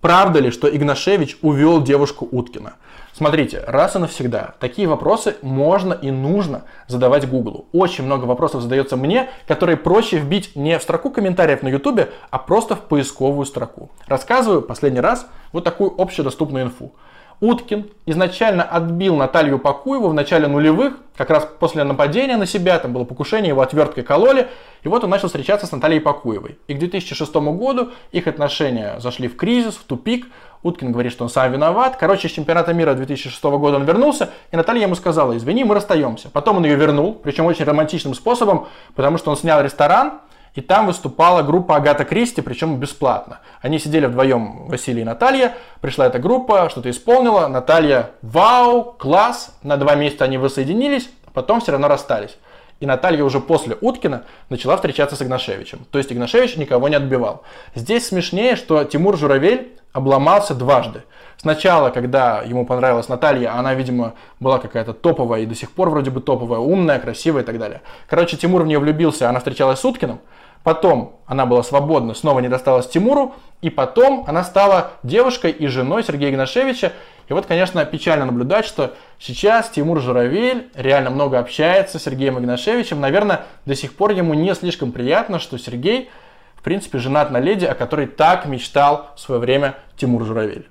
Правда 0.00 0.38
ли, 0.38 0.50
что 0.50 0.68
Игнашевич 0.74 1.38
увел 1.42 1.82
девушку 1.82 2.28
Уткина? 2.30 2.74
Смотрите, 3.12 3.64
раз 3.66 3.96
и 3.96 3.98
навсегда, 3.98 4.54
такие 4.60 4.86
вопросы 4.86 5.36
можно 5.42 5.92
и 5.92 6.12
нужно 6.12 6.62
задавать 6.86 7.28
Гуглу. 7.28 7.66
Очень 7.72 8.04
много 8.04 8.26
вопросов 8.26 8.62
задается 8.62 8.96
мне, 8.96 9.28
которые 9.48 9.76
проще 9.76 10.18
вбить 10.18 10.54
не 10.54 10.78
в 10.78 10.82
строку 10.82 11.10
комментариев 11.10 11.62
на 11.62 11.68
Ютубе, 11.68 12.10
а 12.30 12.38
просто 12.38 12.76
в 12.76 12.82
поисковую 12.82 13.44
строку. 13.44 13.90
Рассказываю 14.06 14.62
последний 14.62 15.00
раз 15.00 15.26
вот 15.52 15.64
такую 15.64 16.00
общедоступную 16.00 16.66
инфу. 16.66 16.92
Уткин 17.40 17.88
изначально 18.04 18.64
отбил 18.64 19.14
Наталью 19.14 19.58
Пакуеву 19.58 20.08
в 20.08 20.14
начале 20.14 20.48
нулевых, 20.48 20.94
как 21.16 21.30
раз 21.30 21.48
после 21.58 21.84
нападения 21.84 22.36
на 22.36 22.46
себя, 22.46 22.78
там 22.78 22.92
было 22.92 23.04
покушение, 23.04 23.50
его 23.50 23.60
отверткой 23.60 24.02
кололи, 24.02 24.48
и 24.82 24.88
вот 24.88 25.04
он 25.04 25.10
начал 25.10 25.28
встречаться 25.28 25.66
с 25.66 25.72
Натальей 25.72 26.00
Пакуевой. 26.00 26.58
И 26.66 26.74
к 26.74 26.78
2006 26.78 27.32
году 27.34 27.90
их 28.10 28.26
отношения 28.26 28.98
зашли 28.98 29.28
в 29.28 29.36
кризис, 29.36 29.74
в 29.74 29.84
тупик, 29.84 30.26
Уткин 30.64 30.90
говорит, 30.90 31.12
что 31.12 31.22
он 31.22 31.30
сам 31.30 31.52
виноват. 31.52 31.96
Короче, 31.96 32.28
с 32.28 32.32
чемпионата 32.32 32.72
мира 32.72 32.94
2006 32.94 33.40
года 33.44 33.76
он 33.76 33.84
вернулся, 33.84 34.30
и 34.50 34.56
Наталья 34.56 34.82
ему 34.82 34.96
сказала, 34.96 35.36
извини, 35.36 35.62
мы 35.62 35.74
расстаемся. 35.76 36.30
Потом 36.30 36.56
он 36.56 36.64
ее 36.64 36.74
вернул, 36.74 37.14
причем 37.14 37.46
очень 37.46 37.64
романтичным 37.64 38.14
способом, 38.14 38.66
потому 38.96 39.18
что 39.18 39.30
он 39.30 39.36
снял 39.36 39.62
ресторан, 39.62 40.20
и 40.54 40.60
там 40.60 40.86
выступала 40.86 41.42
группа 41.42 41.76
Агата 41.76 42.04
Кристи, 42.04 42.40
причем 42.42 42.76
бесплатно. 42.76 43.40
Они 43.60 43.78
сидели 43.78 44.06
вдвоем, 44.06 44.66
Василий 44.66 45.02
и 45.02 45.04
Наталья. 45.04 45.54
Пришла 45.80 46.06
эта 46.06 46.18
группа, 46.18 46.68
что-то 46.70 46.90
исполнила. 46.90 47.46
Наталья, 47.48 48.10
вау, 48.22 48.84
класс. 48.98 49.56
На 49.62 49.76
два 49.76 49.94
месяца 49.94 50.24
они 50.24 50.38
воссоединились, 50.38 51.10
потом 51.32 51.60
все 51.60 51.72
равно 51.72 51.88
расстались. 51.88 52.36
И 52.80 52.86
Наталья 52.86 53.24
уже 53.24 53.40
после 53.40 53.76
Уткина 53.80 54.24
начала 54.50 54.76
встречаться 54.76 55.16
с 55.16 55.22
Игнашевичем. 55.22 55.86
То 55.90 55.98
есть 55.98 56.12
Игнашевич 56.12 56.56
никого 56.56 56.88
не 56.88 56.94
отбивал. 56.94 57.42
Здесь 57.74 58.06
смешнее, 58.06 58.56
что 58.56 58.84
Тимур 58.84 59.16
Журавель 59.16 59.72
обломался 59.92 60.54
дважды. 60.54 61.02
Сначала, 61.38 61.90
когда 61.90 62.42
ему 62.42 62.66
понравилась 62.66 63.08
Наталья, 63.08 63.56
она, 63.56 63.74
видимо, 63.74 64.14
была 64.40 64.58
какая-то 64.58 64.92
топовая 64.92 65.42
и 65.42 65.46
до 65.46 65.54
сих 65.54 65.70
пор 65.72 65.90
вроде 65.90 66.10
бы 66.10 66.20
топовая, 66.20 66.58
умная, 66.58 66.98
красивая 66.98 67.42
и 67.42 67.46
так 67.46 67.58
далее. 67.58 67.82
Короче, 68.08 68.36
Тимур 68.36 68.62
в 68.62 68.66
нее 68.66 68.78
влюбился, 68.78 69.28
она 69.28 69.38
встречалась 69.38 69.80
с 69.80 69.84
Уткиным. 69.84 70.20
Потом 70.64 71.16
она 71.26 71.46
была 71.46 71.62
свободна, 71.62 72.14
снова 72.14 72.40
не 72.40 72.48
досталась 72.48 72.88
Тимуру. 72.88 73.34
И 73.62 73.70
потом 73.70 74.24
она 74.26 74.44
стала 74.44 74.92
девушкой 75.02 75.50
и 75.50 75.66
женой 75.66 76.04
Сергея 76.04 76.30
Игнашевича. 76.30 76.92
И 77.28 77.32
вот, 77.32 77.46
конечно, 77.46 77.84
печально 77.84 78.24
наблюдать, 78.24 78.64
что 78.64 78.94
сейчас 79.18 79.68
Тимур 79.68 80.00
Журавель 80.00 80.70
реально 80.74 81.10
много 81.10 81.38
общается 81.38 81.98
с 81.98 82.02
Сергеем 82.02 82.38
Игнашевичем. 82.38 83.00
Наверное, 83.00 83.44
до 83.66 83.74
сих 83.74 83.94
пор 83.94 84.12
ему 84.12 84.32
не 84.32 84.54
слишком 84.54 84.92
приятно, 84.92 85.38
что 85.38 85.58
Сергей, 85.58 86.08
в 86.56 86.62
принципе, 86.62 86.98
женат 86.98 87.30
на 87.30 87.38
леди, 87.38 87.66
о 87.66 87.74
которой 87.74 88.06
так 88.06 88.46
мечтал 88.46 89.10
в 89.14 89.20
свое 89.20 89.40
время 89.40 89.74
Тимур 89.96 90.24
Журавель. 90.24 90.68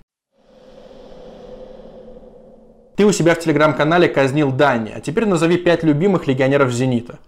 Ты 2.95 3.05
у 3.05 3.11
себя 3.11 3.35
в 3.35 3.39
телеграм-канале 3.39 4.07
казнил 4.07 4.51
Дани, 4.51 4.91
а 4.95 4.99
теперь 5.01 5.27
назови 5.27 5.57
пять 5.57 5.83
любимых 5.83 6.25
легионеров 6.25 6.71
«Зенита». 6.71 7.19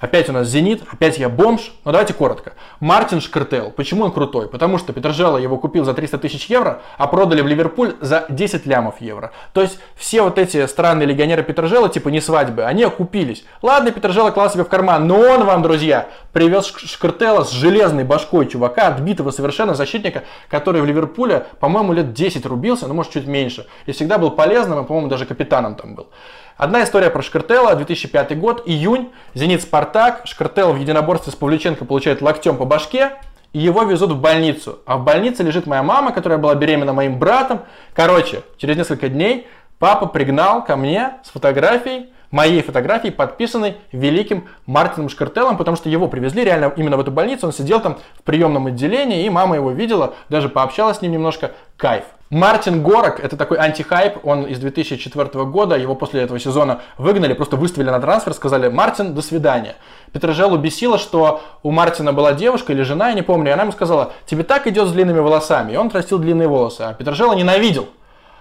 Опять 0.00 0.28
у 0.28 0.32
нас 0.32 0.48
«Зенит», 0.48 0.82
опять 0.90 1.18
я 1.18 1.28
бомж. 1.28 1.72
Но 1.84 1.92
давайте 1.92 2.14
коротко. 2.14 2.52
Мартин 2.80 3.20
Шкартел. 3.20 3.70
Почему 3.70 4.04
он 4.04 4.12
крутой? 4.12 4.48
Потому 4.48 4.78
что 4.78 4.92
Петрожела 4.92 5.38
его 5.38 5.56
купил 5.58 5.84
за 5.84 5.94
300 5.94 6.18
тысяч 6.18 6.46
евро, 6.46 6.82
а 6.98 7.06
продали 7.06 7.40
в 7.40 7.46
Ливерпуль 7.46 7.94
за 8.00 8.26
10 8.28 8.66
лямов 8.66 9.00
евро. 9.00 9.32
То 9.52 9.62
есть 9.62 9.78
все 9.94 10.22
вот 10.22 10.38
эти 10.38 10.66
странные 10.66 11.06
легионеры 11.06 11.42
Петрожела, 11.42 11.88
типа 11.88 12.08
не 12.08 12.20
свадьбы, 12.20 12.64
они 12.64 12.82
окупились. 12.82 13.44
Ладно, 13.62 13.90
Петрожела 13.90 14.30
клал 14.30 14.50
себе 14.50 14.64
в 14.64 14.68
карман, 14.68 15.06
но 15.06 15.18
он 15.18 15.44
вам, 15.44 15.62
друзья, 15.62 16.08
привез 16.32 16.66
Шкартела 16.66 17.44
с 17.44 17.50
железной 17.50 18.04
башкой 18.04 18.46
чувака, 18.46 18.88
отбитого 18.88 19.30
совершенно 19.30 19.74
защитника, 19.74 20.24
который 20.48 20.80
в 20.82 20.86
Ливерпуле, 20.86 21.46
по-моему, 21.60 21.92
лет 21.92 22.12
10 22.12 22.44
рубился, 22.46 22.86
ну 22.86 22.94
может 22.94 23.12
чуть 23.12 23.26
меньше. 23.26 23.66
И 23.86 23.92
всегда 23.92 24.18
был 24.18 24.30
полезным, 24.30 24.82
и, 24.82 24.86
по-моему, 24.86 25.08
даже 25.08 25.26
капитаном 25.26 25.74
там 25.74 25.94
был. 25.94 26.08
Одна 26.56 26.84
история 26.84 27.10
про 27.10 27.20
Шкартела, 27.20 27.74
2005 27.74 28.38
год, 28.38 28.62
июнь, 28.64 29.12
Зенит 29.34 29.60
Спартак, 29.60 30.22
Шкартел 30.24 30.72
в 30.72 30.78
единоборстве 30.78 31.30
с 31.30 31.36
Павлюченко 31.36 31.84
получает 31.84 32.22
локтем 32.22 32.56
по 32.56 32.64
башке, 32.64 33.12
и 33.52 33.58
его 33.58 33.82
везут 33.82 34.12
в 34.12 34.20
больницу. 34.20 34.78
А 34.86 34.96
в 34.96 35.04
больнице 35.04 35.42
лежит 35.42 35.66
моя 35.66 35.82
мама, 35.82 36.12
которая 36.12 36.38
была 36.38 36.54
беременна 36.54 36.94
моим 36.94 37.18
братом. 37.18 37.60
Короче, 37.92 38.40
через 38.56 38.78
несколько 38.78 39.10
дней 39.10 39.46
папа 39.78 40.06
пригнал 40.06 40.64
ко 40.64 40.76
мне 40.76 41.18
с 41.24 41.28
фотографией, 41.28 42.06
моей 42.30 42.62
фотографией, 42.62 43.12
подписанной 43.12 43.76
великим 43.92 44.48
Мартином 44.66 45.08
Шкартелом, 45.08 45.56
потому 45.56 45.76
что 45.76 45.88
его 45.88 46.08
привезли 46.08 46.44
реально 46.44 46.72
именно 46.76 46.96
в 46.96 47.00
эту 47.00 47.10
больницу, 47.10 47.46
он 47.46 47.52
сидел 47.52 47.80
там 47.80 47.98
в 48.18 48.22
приемном 48.22 48.66
отделении, 48.66 49.24
и 49.24 49.30
мама 49.30 49.56
его 49.56 49.70
видела, 49.70 50.14
даже 50.28 50.48
пообщалась 50.48 50.98
с 50.98 51.02
ним 51.02 51.12
немножко, 51.12 51.52
кайф. 51.76 52.04
Мартин 52.28 52.82
Горок, 52.82 53.20
это 53.20 53.36
такой 53.36 53.58
антихайп, 53.58 54.26
он 54.26 54.46
из 54.46 54.58
2004 54.58 55.44
года, 55.44 55.76
его 55.76 55.94
после 55.94 56.22
этого 56.22 56.40
сезона 56.40 56.80
выгнали, 56.98 57.34
просто 57.34 57.56
выставили 57.56 57.90
на 57.90 58.00
трансфер, 58.00 58.34
сказали, 58.34 58.68
Мартин, 58.68 59.14
до 59.14 59.22
свидания. 59.22 59.76
Петрожелу 60.12 60.56
бесило, 60.56 60.98
что 60.98 61.42
у 61.62 61.70
Мартина 61.70 62.12
была 62.12 62.32
девушка 62.32 62.72
или 62.72 62.82
жена, 62.82 63.10
я 63.10 63.14
не 63.14 63.22
помню, 63.22 63.50
и 63.50 63.52
она 63.52 63.62
ему 63.62 63.70
сказала, 63.70 64.12
тебе 64.26 64.42
так 64.42 64.66
идет 64.66 64.88
с 64.88 64.92
длинными 64.92 65.20
волосами, 65.20 65.72
и 65.72 65.76
он 65.76 65.86
отрастил 65.86 66.18
длинные 66.18 66.48
волосы, 66.48 66.80
а 66.80 66.94
Петрожела 66.94 67.32
ненавидел 67.32 67.88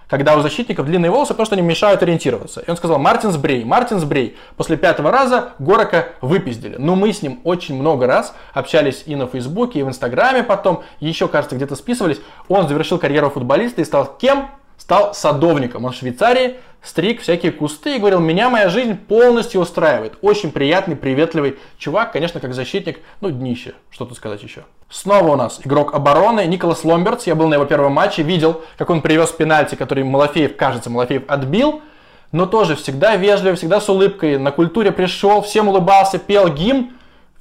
когда 0.08 0.36
у 0.36 0.42
защитников 0.42 0.86
длинные 0.86 1.12
волосы, 1.12 1.34
потому 1.34 1.46
что 1.46 1.56
они 1.56 1.64
мешают 1.64 2.02
ориентироваться. 2.04 2.62
И 2.62 2.70
он 2.70 2.78
сказал, 2.78 3.00
Мартин 3.00 3.32
сбрей, 3.32 3.64
Мартин 3.64 4.00
сбрей. 4.00 4.38
После 4.58 4.78
пятого 4.78 5.12
раза 5.12 5.54
Горока 5.60 6.10
выпиздили. 6.22 6.76
Но 6.78 6.96
мы 6.96 7.14
с 7.14 7.22
ним 7.22 7.40
очень 7.44 7.76
много 7.76 8.08
раз 8.08 8.36
общались 8.54 9.04
и 9.06 9.16
на 9.16 9.28
Фейсбуке, 9.28 9.80
и 9.80 9.84
в 9.84 9.88
Инстаграме 9.88 10.44
потом, 10.44 10.84
еще, 11.00 11.28
кажется, 11.28 11.56
где-то 11.56 11.76
списывались. 11.76 12.22
Он 12.48 12.68
завершил 12.68 13.00
карьеру 13.00 13.30
футболиста 13.30 13.82
и 13.82 13.86
стал 13.86 14.18
кем? 14.18 14.50
Стал 14.78 15.14
садовником. 15.14 15.86
Он 15.86 15.94
в 15.94 15.96
Швейцарии 15.96 16.58
стриг 16.86 17.22
всякие 17.22 17.52
кусты 17.52 17.96
и 17.96 18.00
говорил, 18.00 18.20
меня 18.20 18.50
моя 18.50 18.70
жизнь 18.70 18.96
полностью 18.96 19.62
устраивает. 19.62 20.18
Очень 20.22 20.52
приятный, 20.52 20.96
приветливый 20.96 21.58
чувак, 21.78 22.12
конечно, 22.12 22.40
как 22.40 22.54
защитник, 22.54 23.00
ну, 23.22 23.32
днище, 23.32 23.74
что 23.90 24.06
тут 24.06 24.18
сказать 24.18 24.44
еще. 24.44 24.64
Снова 24.90 25.30
у 25.30 25.36
нас 25.36 25.60
игрок 25.64 25.94
обороны. 25.94 26.46
Николас 26.46 26.84
Ломбертс, 26.84 27.26
я 27.28 27.36
был 27.36 27.48
на 27.48 27.56
его 27.56 27.66
первом 27.66 27.94
матче, 27.94 28.22
видел, 28.22 28.62
как 28.78 28.90
он 28.90 29.02
привез 29.02 29.32
пенальти, 29.32 29.76
который 29.76 30.04
Малафеев, 30.04 30.56
кажется, 30.56 30.90
Малафеев 30.90 31.24
отбил, 31.28 31.82
но 32.32 32.46
тоже 32.46 32.76
всегда 32.76 33.16
вежливо, 33.16 33.56
всегда 33.56 33.82
с 33.82 33.90
улыбкой, 33.90 34.38
на 34.38 34.52
культуре 34.52 34.92
пришел, 34.92 35.42
всем 35.42 35.70
улыбался, 35.70 36.20
пел 36.20 36.50
гимн, 36.50 36.92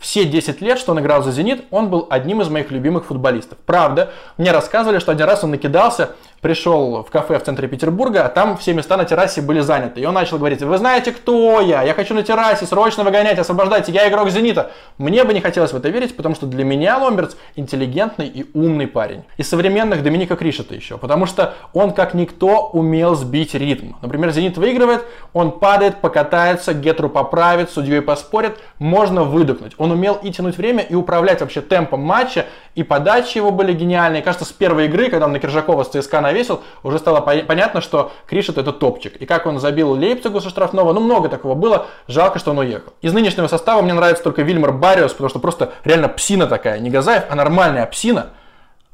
все 0.05 0.27
10 0.27 0.61
лет, 0.61 0.79
что 0.79 0.93
он 0.93 1.01
играл 1.01 1.23
за 1.23 1.33
«Зенит», 1.33 1.65
он 1.71 1.89
был 1.89 2.07
одним 2.11 2.43
из 2.43 2.51
моих 2.51 2.71
любимых 2.71 3.07
футболистов. 3.07 3.57
Правда, 3.65 4.11
мне 4.37 4.53
рассказывали, 4.53 4.99
что 4.99 5.13
один 5.13 5.25
раз 5.25 5.45
он 5.45 5.51
накидался, 5.51 6.11
пришел 6.43 7.03
в 7.03 7.11
кафе 7.11 7.39
в 7.39 7.43
центре 7.43 7.69
Петербурга, 7.69 8.27
а 8.27 8.29
там 8.29 8.59
все 8.59 8.75
места 8.75 8.99
на 8.99 9.07
террасе 9.07 9.41
были 9.41 9.61
заняты. 9.61 10.03
И 10.03 10.05
он 10.05 10.13
начал 10.13 10.37
говорить, 10.37 10.61
вы 10.61 10.77
знаете, 10.77 11.11
кто 11.11 11.63
я? 11.63 11.83
Я 11.83 11.95
хочу 11.95 12.13
на 12.13 12.23
террасе, 12.23 12.67
срочно 12.67 13.03
выгонять, 13.03 13.39
освобождайте, 13.39 13.93
я 13.93 14.07
игрок 14.11 14.29
«Зенита». 14.29 14.73
Мне 14.99 15.25
бы 15.25 15.33
не 15.33 15.41
хотелось 15.41 15.73
в 15.73 15.77
это 15.79 15.89
верить, 15.89 16.15
потому 16.15 16.35
что 16.35 16.45
для 16.45 16.65
меня 16.65 16.99
Ломбертс 16.99 17.37
интеллигентный 17.57 18.27
и 18.27 18.45
умный 18.53 18.87
парень. 18.87 19.25
Из 19.39 19.49
современных 19.49 20.03
Доминика 20.03 20.37
Кришета 20.37 20.75
еще, 20.75 20.99
потому 20.99 21.25
что 21.25 21.55
он 21.73 21.93
как 21.93 22.13
никто 22.13 22.69
умел 22.75 23.15
сбить 23.15 23.55
ритм. 23.55 23.95
Например, 24.03 24.31
«Зенит» 24.31 24.59
выигрывает, 24.59 25.03
он 25.33 25.51
падает, 25.51 26.03
покатается, 26.03 26.75
Гетру 26.75 27.09
поправит, 27.09 27.71
судьей 27.71 28.03
поспорит, 28.03 28.59
можно 28.79 29.25
выдохнуть. 29.25 29.73
Он 29.79 29.94
умел 29.95 30.19
и 30.23 30.31
тянуть 30.31 30.59
время, 30.59 30.83
и 30.83 30.95
управлять 30.95 31.41
вообще 31.41 31.61
темпом 31.61 32.01
матча, 32.01 32.47
и 32.75 32.83
подачи 32.83 33.39
его 33.39 33.51
были 33.51 33.73
гениальные. 33.73 34.23
Кажется, 34.23 34.45
с 34.45 34.53
первой 34.53 34.87
игры, 34.87 35.09
когда 35.09 35.27
он 35.27 35.33
на 35.33 35.39
Киржакова 35.39 35.85
с 35.85 35.89
ЦСКА 35.89 36.21
навесил, 36.21 36.61
уже 36.83 36.99
стало 36.99 37.21
понятно, 37.21 37.81
что 37.81 38.13
Кришет 38.27 38.59
это 38.59 38.73
топчик. 38.73 39.17
И 39.17 39.27
как 39.27 39.47
он 39.47 39.59
забил 39.59 39.93
Лейпцигу 39.93 40.41
со 40.41 40.51
штрафного, 40.51 40.93
ну 40.93 41.01
много 41.01 41.29
такого 41.29 41.55
было, 41.55 41.87
жалко, 42.09 42.39
что 42.39 42.51
он 42.51 42.59
уехал. 42.59 42.93
Из 43.01 43.13
нынешнего 43.13 43.47
состава 43.47 43.81
мне 43.83 43.95
нравится 43.95 44.23
только 44.23 44.43
Вильмар 44.43 44.73
Бариус, 44.73 45.13
потому 45.13 45.31
что 45.31 45.39
просто 45.39 45.73
реально 45.85 46.09
псина 46.09 46.47
такая, 46.47 46.79
не 46.79 46.91
Газаев, 46.91 47.25
а 47.31 47.35
нормальная 47.35 47.87
псина 47.87 48.31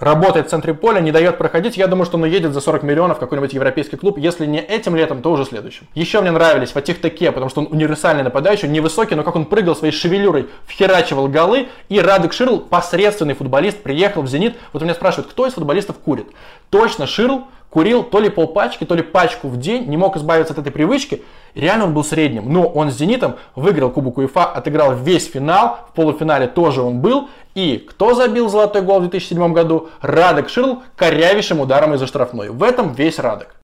работает 0.01 0.47
в 0.47 0.51
центре 0.51 0.75
поля, 0.75 1.01
не 1.01 1.13
дает 1.13 1.39
проходить. 1.39 1.77
Я 1.77 1.87
думаю, 1.87 2.07
что 2.07 2.17
он 2.17 2.25
уедет 2.25 2.53
за 2.53 2.61
40 2.61 2.83
миллионов 2.83 3.19
в 3.19 3.21
какой-нибудь 3.21 3.53
европейский 3.53 3.97
клуб, 3.97 4.19
если 4.19 4.47
не 4.47 4.59
этим 4.59 4.97
летом, 4.97 5.23
то 5.23 5.31
уже 5.31 5.45
следующим. 5.45 5.87
Еще 5.95 6.21
мне 6.21 6.31
нравились 6.31 6.71
Фатих 6.71 7.01
Теке, 7.01 7.31
потому 7.31 7.51
что 7.51 7.61
он 7.61 7.69
универсальный 7.71 8.25
нападающий, 8.25 8.69
невысокий, 8.69 9.15
но 9.15 9.23
как 9.23 9.37
он 9.37 9.45
прыгал 9.45 9.77
своей 9.77 9.93
шевелюрой, 9.93 10.49
вхерачивал 10.67 11.29
голы, 11.29 11.69
и 11.89 12.01
Радик 12.01 12.33
Ширл, 12.33 12.61
посредственный 12.61 13.35
футболист, 13.35 13.83
приехал 13.83 14.23
в 14.23 14.29
«Зенит». 14.29 14.57
Вот 14.73 14.83
меня 14.83 14.95
спрашивают, 14.95 15.31
кто 15.31 15.47
из 15.47 15.53
футболистов 15.53 15.99
курит? 15.99 16.27
Точно 16.71 17.07
Ширл, 17.07 17.45
курил 17.71 18.03
то 18.03 18.21
ли 18.21 18.29
полпачки, 18.29 18.85
то 18.85 18.95
ли 18.95 19.03
пачку 19.03 19.49
в 19.49 19.57
день, 19.57 19.87
не 19.87 19.97
мог 19.97 20.17
избавиться 20.17 20.53
от 20.53 20.59
этой 20.59 20.73
привычки. 20.73 21.23
Реально 21.55 21.87
он 21.87 21.95
был 21.95 22.05
средним. 22.05 22.53
Но 22.53 22.67
он 22.67 22.91
с 22.91 22.97
«Зенитом» 22.97 23.37
выиграл 23.55 23.91
Кубок 23.91 24.19
УЕФА, 24.19 24.45
отыграл 24.45 24.95
весь 24.95 25.31
финал. 25.31 25.79
В 25.91 25.95
полуфинале 25.95 26.47
тоже 26.47 26.83
он 26.83 27.01
был. 27.01 27.29
И 27.55 27.79
кто 27.79 28.15
забил 28.15 28.49
золотой 28.49 28.83
гол 28.83 28.99
в 28.99 29.09
2007 29.09 29.53
году? 29.53 29.89
Радек 30.01 30.49
Ширл 30.49 30.83
корявейшим 30.97 31.61
ударом 31.61 31.95
из-за 31.95 32.07
штрафной. 32.07 32.51
В 32.51 32.63
этом 32.63 32.93
весь 32.93 33.19
Радек. 33.19 33.57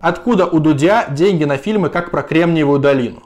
Откуда 0.00 0.46
у 0.46 0.60
Дудя 0.60 1.06
деньги 1.08 1.44
на 1.44 1.56
фильмы 1.56 1.88
как 1.88 2.10
про 2.10 2.22
Кремниевую 2.22 2.78
долину? 2.78 3.22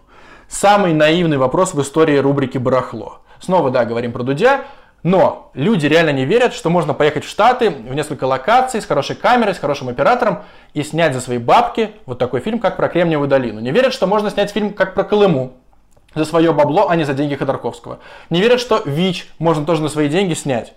Самый 0.49 0.95
наивный 0.95 1.37
вопрос 1.37 1.75
в 1.75 1.81
истории 1.83 2.17
рубрики 2.17 2.59
«Барахло». 2.59 3.19
Снова, 3.41 3.71
да, 3.71 3.85
говорим 3.85 4.13
про 4.13 4.23
Дудя. 4.23 4.63
Но 5.03 5.51
люди 5.55 5.87
реально 5.87 6.11
не 6.11 6.27
верят, 6.27 6.53
что 6.53 6.69
можно 6.69 6.93
поехать 6.93 7.25
в 7.25 7.29
Штаты 7.29 7.71
в 7.71 7.95
несколько 7.95 8.25
локаций 8.25 8.83
с 8.83 8.87
хорошей 8.87 9.17
камерой, 9.17 9.55
с 9.55 9.59
хорошим 9.59 9.89
оператором 9.89 10.43
и 10.75 10.83
снять 10.83 11.15
за 11.15 11.21
свои 11.21 11.39
бабки 11.39 11.93
вот 12.05 12.19
такой 12.19 12.41
фильм, 12.41 12.59
как 12.59 12.77
про 12.77 12.89
Кремниевую 12.89 13.29
долину. 13.29 13.61
Не 13.61 13.71
верят, 13.71 13.95
что 13.95 14.07
можно 14.07 14.31
снять 14.31 14.51
фильм, 14.51 14.75
как 14.75 14.95
про 14.95 15.05
Колыму, 15.05 15.55
за 16.15 16.25
свое 16.25 16.53
бабло, 16.53 16.89
а 16.89 16.97
не 16.97 17.05
за 17.05 17.15
деньги 17.15 17.35
Ходорковского. 17.35 18.01
Не 18.29 18.41
верят, 18.41 18.61
что 18.61 18.83
ВИЧ 18.85 19.29
можно 19.39 19.65
тоже 19.65 19.83
на 19.83 19.89
свои 19.89 20.09
деньги 20.09 20.35
снять. 20.35 20.75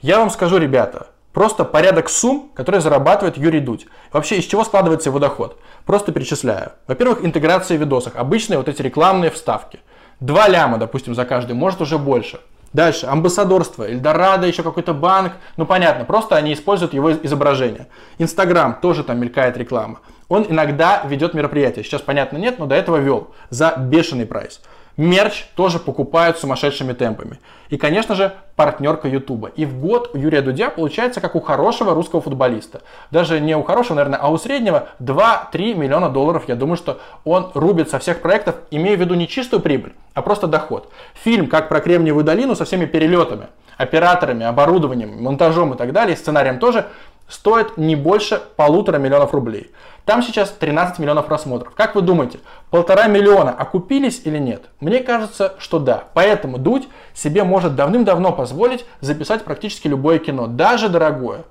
Я 0.00 0.18
вам 0.20 0.30
скажу, 0.30 0.56
ребята, 0.56 1.08
просто 1.32 1.64
порядок 1.64 2.08
сумм, 2.08 2.50
которые 2.54 2.80
зарабатывает 2.80 3.36
Юрий 3.36 3.60
Дудь. 3.60 3.86
Вообще, 4.12 4.38
из 4.38 4.44
чего 4.44 4.64
складывается 4.64 5.10
его 5.10 5.18
доход? 5.18 5.58
Просто 5.84 6.12
перечисляю. 6.12 6.72
Во-первых, 6.86 7.24
интеграция 7.24 7.76
в 7.76 7.80
видосах. 7.80 8.16
Обычные 8.16 8.58
вот 8.58 8.68
эти 8.68 8.80
рекламные 8.80 9.30
вставки. 9.30 9.80
Два 10.20 10.48
ляма, 10.48 10.78
допустим, 10.78 11.14
за 11.14 11.24
каждый, 11.24 11.52
может 11.52 11.80
уже 11.80 11.98
больше. 11.98 12.40
Дальше, 12.72 13.06
амбассадорство, 13.06 13.88
Эльдорадо, 13.88 14.46
еще 14.46 14.62
какой-то 14.62 14.94
банк, 14.94 15.32
ну 15.56 15.66
понятно, 15.66 16.04
просто 16.04 16.36
они 16.36 16.52
используют 16.52 16.94
его 16.94 17.12
изображение. 17.12 17.88
Инстаграм, 18.18 18.78
тоже 18.80 19.02
там 19.02 19.18
мелькает 19.18 19.56
реклама. 19.56 20.00
Он 20.28 20.46
иногда 20.48 21.02
ведет 21.04 21.34
мероприятия, 21.34 21.82
сейчас 21.82 22.00
понятно 22.00 22.36
нет, 22.36 22.60
но 22.60 22.66
до 22.66 22.76
этого 22.76 22.98
вел 22.98 23.32
за 23.50 23.74
бешеный 23.76 24.24
прайс. 24.24 24.60
Мерч 25.00 25.46
тоже 25.56 25.78
покупают 25.78 26.38
сумасшедшими 26.38 26.92
темпами. 26.92 27.38
И, 27.70 27.78
конечно 27.78 28.14
же, 28.14 28.34
партнерка 28.54 29.08
Ютуба. 29.08 29.48
И 29.48 29.64
в 29.64 29.80
год 29.80 30.10
у 30.12 30.18
Юрия 30.18 30.42
Дудя 30.42 30.68
получается 30.68 31.22
как 31.22 31.34
у 31.36 31.40
хорошего 31.40 31.94
русского 31.94 32.20
футболиста. 32.20 32.82
Даже 33.10 33.40
не 33.40 33.56
у 33.56 33.62
хорошего, 33.62 33.96
наверное, 33.96 34.18
а 34.18 34.30
у 34.30 34.36
среднего 34.36 34.88
2-3 35.00 35.72
миллиона 35.72 36.10
долларов. 36.10 36.44
Я 36.48 36.54
думаю, 36.54 36.76
что 36.76 37.00
он 37.24 37.50
рубит 37.54 37.88
со 37.88 37.98
всех 37.98 38.20
проектов, 38.20 38.56
имея 38.70 38.94
в 38.98 39.00
виду 39.00 39.14
не 39.14 39.26
чистую 39.26 39.60
прибыль, 39.62 39.94
а 40.12 40.20
просто 40.20 40.46
доход. 40.46 40.92
Фильм 41.14 41.46
как 41.46 41.70
про 41.70 41.80
Кремниевую 41.80 42.22
долину 42.22 42.54
со 42.54 42.66
всеми 42.66 42.84
перелетами, 42.84 43.46
операторами, 43.78 44.44
оборудованием, 44.44 45.22
монтажом 45.22 45.72
и 45.72 45.78
так 45.78 45.92
далее, 45.92 46.14
сценарием 46.14 46.58
тоже, 46.58 46.84
стоит 47.30 47.76
не 47.78 47.96
больше 47.96 48.42
полутора 48.56 48.98
миллионов 48.98 49.32
рублей. 49.32 49.70
Там 50.04 50.22
сейчас 50.22 50.50
13 50.50 50.98
миллионов 50.98 51.26
просмотров. 51.26 51.72
Как 51.74 51.94
вы 51.94 52.02
думаете, 52.02 52.40
полтора 52.70 53.06
миллиона 53.06 53.52
окупились 53.52 54.22
или 54.24 54.38
нет? 54.38 54.64
Мне 54.80 55.00
кажется, 55.00 55.54
что 55.58 55.78
да. 55.78 56.04
Поэтому 56.14 56.58
Дудь 56.58 56.88
себе 57.14 57.44
может 57.44 57.76
давным-давно 57.76 58.32
позволить 58.32 58.84
записать 59.00 59.44
практически 59.44 59.88
любое 59.88 60.18
кино, 60.18 60.46
даже 60.46 60.88
дорогое, 60.88 61.44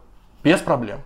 без 0.43 0.59
проблем. 0.59 0.99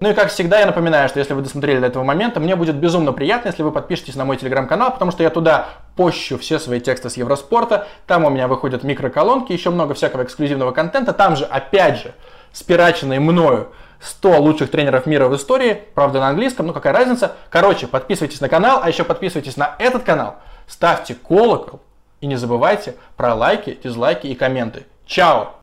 Ну 0.00 0.08
и 0.08 0.14
как 0.14 0.30
всегда, 0.30 0.60
я 0.60 0.66
напоминаю, 0.66 1.10
что 1.10 1.18
если 1.18 1.34
вы 1.34 1.42
досмотрели 1.42 1.78
до 1.78 1.86
этого 1.86 2.02
момента, 2.02 2.40
мне 2.40 2.56
будет 2.56 2.76
безумно 2.76 3.12
приятно, 3.12 3.48
если 3.48 3.62
вы 3.62 3.70
подпишетесь 3.70 4.14
на 4.16 4.24
мой 4.24 4.38
телеграм-канал, 4.38 4.92
потому 4.92 5.10
что 5.10 5.22
я 5.22 5.28
туда 5.28 5.68
пощу 5.94 6.38
все 6.38 6.58
свои 6.58 6.80
тексты 6.80 7.10
с 7.10 7.18
Евроспорта, 7.18 7.86
там 8.06 8.24
у 8.24 8.30
меня 8.30 8.48
выходят 8.48 8.82
микроколонки, 8.82 9.52
еще 9.52 9.68
много 9.68 9.92
всякого 9.92 10.22
эксклюзивного 10.22 10.72
контента, 10.72 11.12
там 11.12 11.36
же, 11.36 11.44
опять 11.44 11.98
же, 11.98 12.14
спираченные 12.52 13.20
мною 13.20 13.68
100 14.00 14.40
лучших 14.40 14.70
тренеров 14.70 15.04
мира 15.04 15.28
в 15.28 15.36
истории, 15.36 15.82
правда 15.94 16.20
на 16.20 16.28
английском, 16.28 16.66
ну 16.66 16.72
какая 16.72 16.94
разница. 16.94 17.36
Короче, 17.50 17.86
подписывайтесь 17.86 18.40
на 18.40 18.48
канал, 18.48 18.80
а 18.82 18.88
еще 18.88 19.04
подписывайтесь 19.04 19.58
на 19.58 19.76
этот 19.78 20.04
канал, 20.04 20.36
ставьте 20.66 21.14
колокол 21.14 21.80
и 22.22 22.26
не 22.26 22.36
забывайте 22.36 22.94
про 23.18 23.34
лайки, 23.34 23.78
дизлайки 23.82 24.28
и 24.28 24.34
комменты. 24.34 24.86
Чао! 25.04 25.59